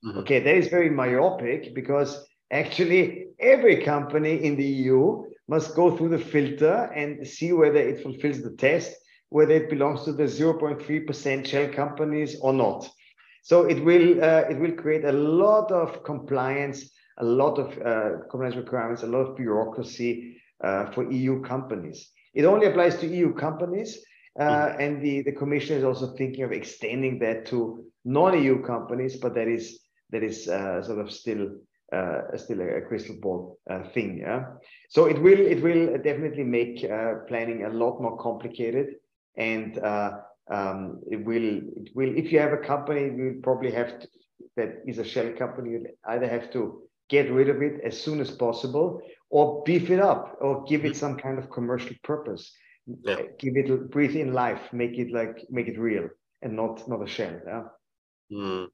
[0.05, 0.19] Mm-hmm.
[0.19, 6.11] Okay, that is very myopic because actually every company in the EU must go through
[6.11, 8.93] the filter and see whether it fulfills the test,
[9.31, 12.91] whether it belongs to the 0.3% shell companies or not.
[13.43, 18.25] So it will uh, it will create a lot of compliance, a lot of uh,
[18.31, 22.11] compliance requirements, a lot of bureaucracy uh, for EU companies.
[22.35, 23.99] It only applies to EU companies,
[24.39, 24.81] uh, mm-hmm.
[24.81, 29.49] and the, the Commission is also thinking of extending that to non-EU companies, but that
[29.49, 31.49] is that is uh, sort of still
[31.93, 33.59] uh, still a, a, crystal ball
[33.95, 34.19] thing.
[34.19, 34.45] Yeah.
[34.89, 36.81] So it will it will definitely make
[37.29, 38.97] planning a lot more complicated
[39.37, 39.79] and
[40.51, 44.09] um, it will it will if you have a company you probably have to,
[44.57, 48.21] that is a shell company you either have to get rid of it as soon
[48.21, 49.01] as possible
[49.31, 50.99] or beef it up or give it mm-hmm.
[50.99, 52.53] some kind of commercial purpose
[53.03, 53.17] yeah.
[53.39, 56.09] give it breathe in life make it like make it real
[56.43, 57.63] and not not a shell yeah
[58.33, 58.69] Mm.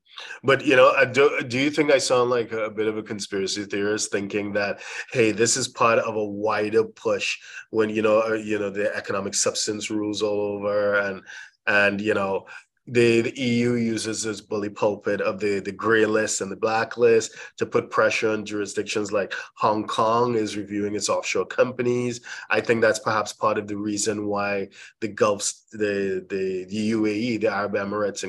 [0.44, 3.64] But you know, do, do you think I sound like a bit of a conspiracy
[3.64, 4.80] theorist, thinking that
[5.12, 7.36] hey, this is part of a wider push
[7.70, 11.22] when you know, uh, you know, the economic substance rules all over, and
[11.66, 12.46] and you know
[12.90, 16.96] the, the EU uses this bully pulpit of the, the gray list and the black
[16.96, 22.20] list to put pressure on jurisdictions like Hong Kong is reviewing its offshore companies.
[22.50, 27.40] I think that's perhaps part of the reason why the Gulf, the, the, the UAE,
[27.40, 28.24] the Arab Emirates,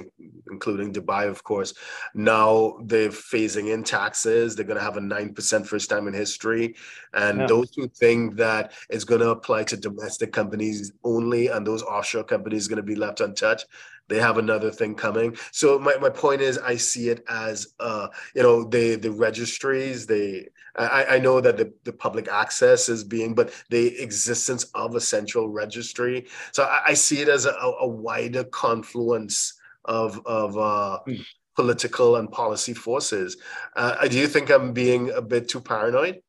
[0.52, 1.74] including Dubai, of course,
[2.14, 4.56] now they're phasing in taxes.
[4.56, 6.76] They're going to have a 9% first time in history.
[7.16, 7.48] And yeah.
[7.48, 12.26] those who think that it's going to apply to domestic companies only and those offshore
[12.26, 13.66] companies are going to be left untouched,
[14.12, 15.38] they have another thing coming.
[15.52, 20.06] So my, my point is I see it as uh, you know, the the registries,
[20.06, 24.96] they I, I know that the, the public access is being, but the existence of
[24.96, 26.28] a central registry.
[26.54, 29.54] So I, I see it as a, a wider confluence
[29.86, 31.26] of of uh, mm.
[31.56, 33.38] political and policy forces.
[33.76, 36.22] Uh, do you think I'm being a bit too paranoid?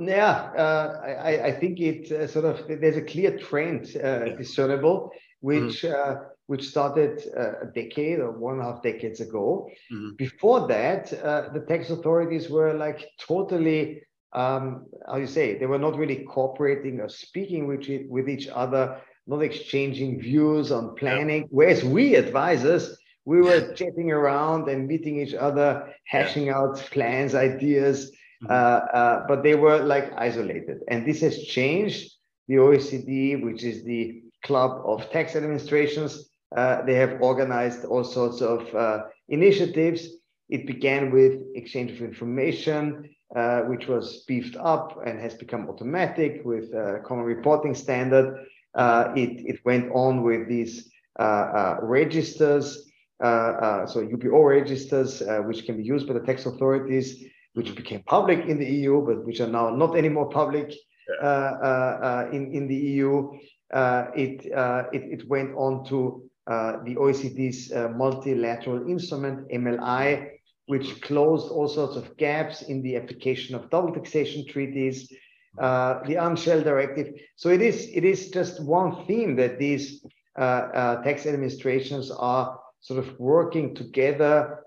[0.00, 4.36] Yeah, uh, I, I think it uh, sort of there's a clear trend uh, yeah.
[4.36, 9.68] discernible, which mm which started uh, a decade or one and a half decades ago.
[9.92, 10.16] Mm-hmm.
[10.16, 14.00] Before that, uh, the tax authorities were like totally,
[14.32, 18.98] um, how you say, they were not really cooperating or speaking with, with each other,
[19.26, 21.42] not exchanging views on planning.
[21.42, 21.48] Yeah.
[21.50, 22.96] Whereas we advisors,
[23.26, 26.56] we were chatting around and meeting each other, hashing yeah.
[26.56, 28.10] out plans, ideas,
[28.42, 28.50] mm-hmm.
[28.50, 30.78] uh, uh, but they were like isolated.
[30.88, 32.10] And this has changed.
[32.48, 38.40] The OECD, which is the club of tax administrations, uh, they have organized all sorts
[38.40, 40.08] of uh, initiatives.
[40.48, 46.40] It began with exchange of information, uh, which was beefed up and has become automatic
[46.44, 48.46] with a common reporting standard.
[48.74, 52.86] Uh, it, it went on with these uh, registers,
[53.20, 57.24] so UBO registers, which can be used by the tax authorities,
[57.54, 60.72] which became public in the EU, but which are now not anymore public
[61.20, 63.32] in, in the EU.
[63.74, 70.30] it, it, it went on to uh, the OECD's uh, multilateral instrument, MLI,
[70.64, 75.12] which closed all sorts of gaps in the application of double taxation treaties,
[75.58, 77.12] uh, the Unshell Directive.
[77.36, 80.02] So it is, it is just one theme that these
[80.38, 84.64] uh, uh, tax administrations are sort of working together,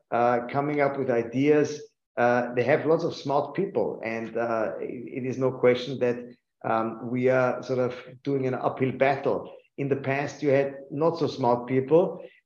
[0.51, 1.81] coming up with ideas.
[2.17, 4.35] they have lots of smart people, and
[4.81, 6.17] it, it is no question that
[6.63, 9.51] um, we are sort of doing an uphill battle
[9.81, 12.03] in the past you had not so smart people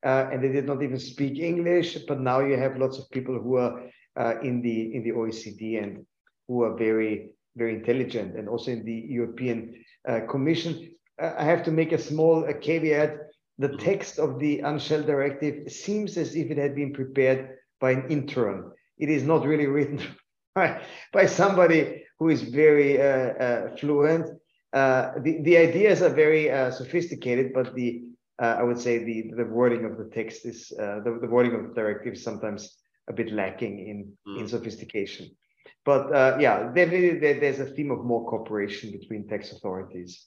[0.10, 3.38] uh, and they did not even speak english but now you have lots of people
[3.44, 3.74] who are
[4.22, 6.06] uh, in the in the oecd and
[6.48, 7.14] who are very
[7.56, 9.58] very intelligent and also in the european
[10.10, 10.72] uh, commission.
[11.22, 12.36] Uh, i have to make a small
[12.68, 13.12] caveat.
[13.58, 13.86] The mm-hmm.
[13.90, 17.40] text of the unshell directive seems as if it had been prepared
[17.80, 20.00] by an intern it is not really written
[20.54, 20.82] by,
[21.12, 24.26] by somebody who is very uh, uh, fluent.
[24.26, 24.34] uh,
[24.76, 28.04] the, the ideas are very uh, sophisticated, but the
[28.42, 31.56] uh, I would say the the wording of the text is uh, the, the wording
[31.56, 32.78] of the directive is sometimes
[33.10, 34.40] a bit lacking in mm.
[34.42, 35.30] in sophistication.
[35.86, 40.26] But uh, yeah, definitely there's a theme of more cooperation between tax authorities.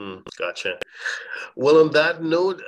[0.00, 0.78] Mm, gotcha.
[1.56, 2.62] Well, on that note,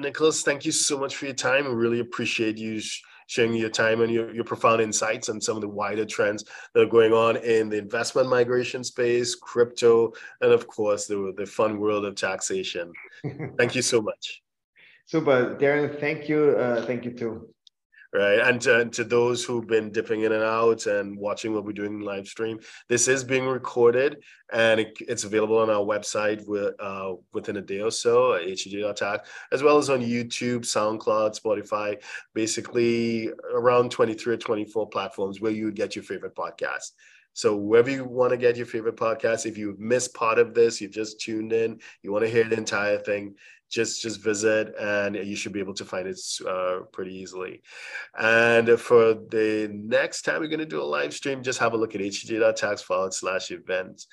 [0.00, 1.64] Nicholas, thank you so much for your time.
[1.64, 2.80] We really appreciate you
[3.26, 6.44] sharing your time and your, your profound insights on some of the wider trends
[6.74, 11.46] that are going on in the investment migration space, crypto, and of course, the, the
[11.46, 12.92] fun world of taxation.
[13.58, 14.42] thank you so much.
[15.06, 15.56] Super.
[15.60, 16.56] Derren, thank you.
[16.58, 17.53] Uh, thank you too
[18.14, 18.38] right?
[18.38, 22.00] And to, to, those who've been dipping in and out and watching what we're doing
[22.00, 27.14] live stream, this is being recorded and it, it's available on our website with, uh,
[27.32, 32.00] within a day or so, HTJ.tax, as well as on YouTube, SoundCloud, Spotify,
[32.34, 36.92] basically around 23 or 24 platforms where you would get your favorite podcast.
[37.36, 40.80] So wherever you want to get your favorite podcast, if you've missed part of this,
[40.80, 43.34] you've just tuned in, you want to hear the entire thing,
[43.74, 47.62] just just visit and you should be able to find it uh, pretty easily.
[48.18, 51.76] And for the next time we're going to do a live stream, just have a
[51.76, 54.06] look at htj.tax forward slash events.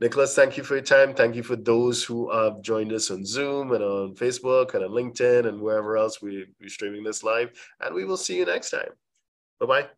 [0.00, 1.12] Nicholas, thank you for your time.
[1.12, 4.90] Thank you for those who have joined us on Zoom and on Facebook and on
[4.90, 7.50] LinkedIn and wherever else we, we're streaming this live.
[7.80, 8.90] And we will see you next time.
[9.58, 9.97] Bye bye.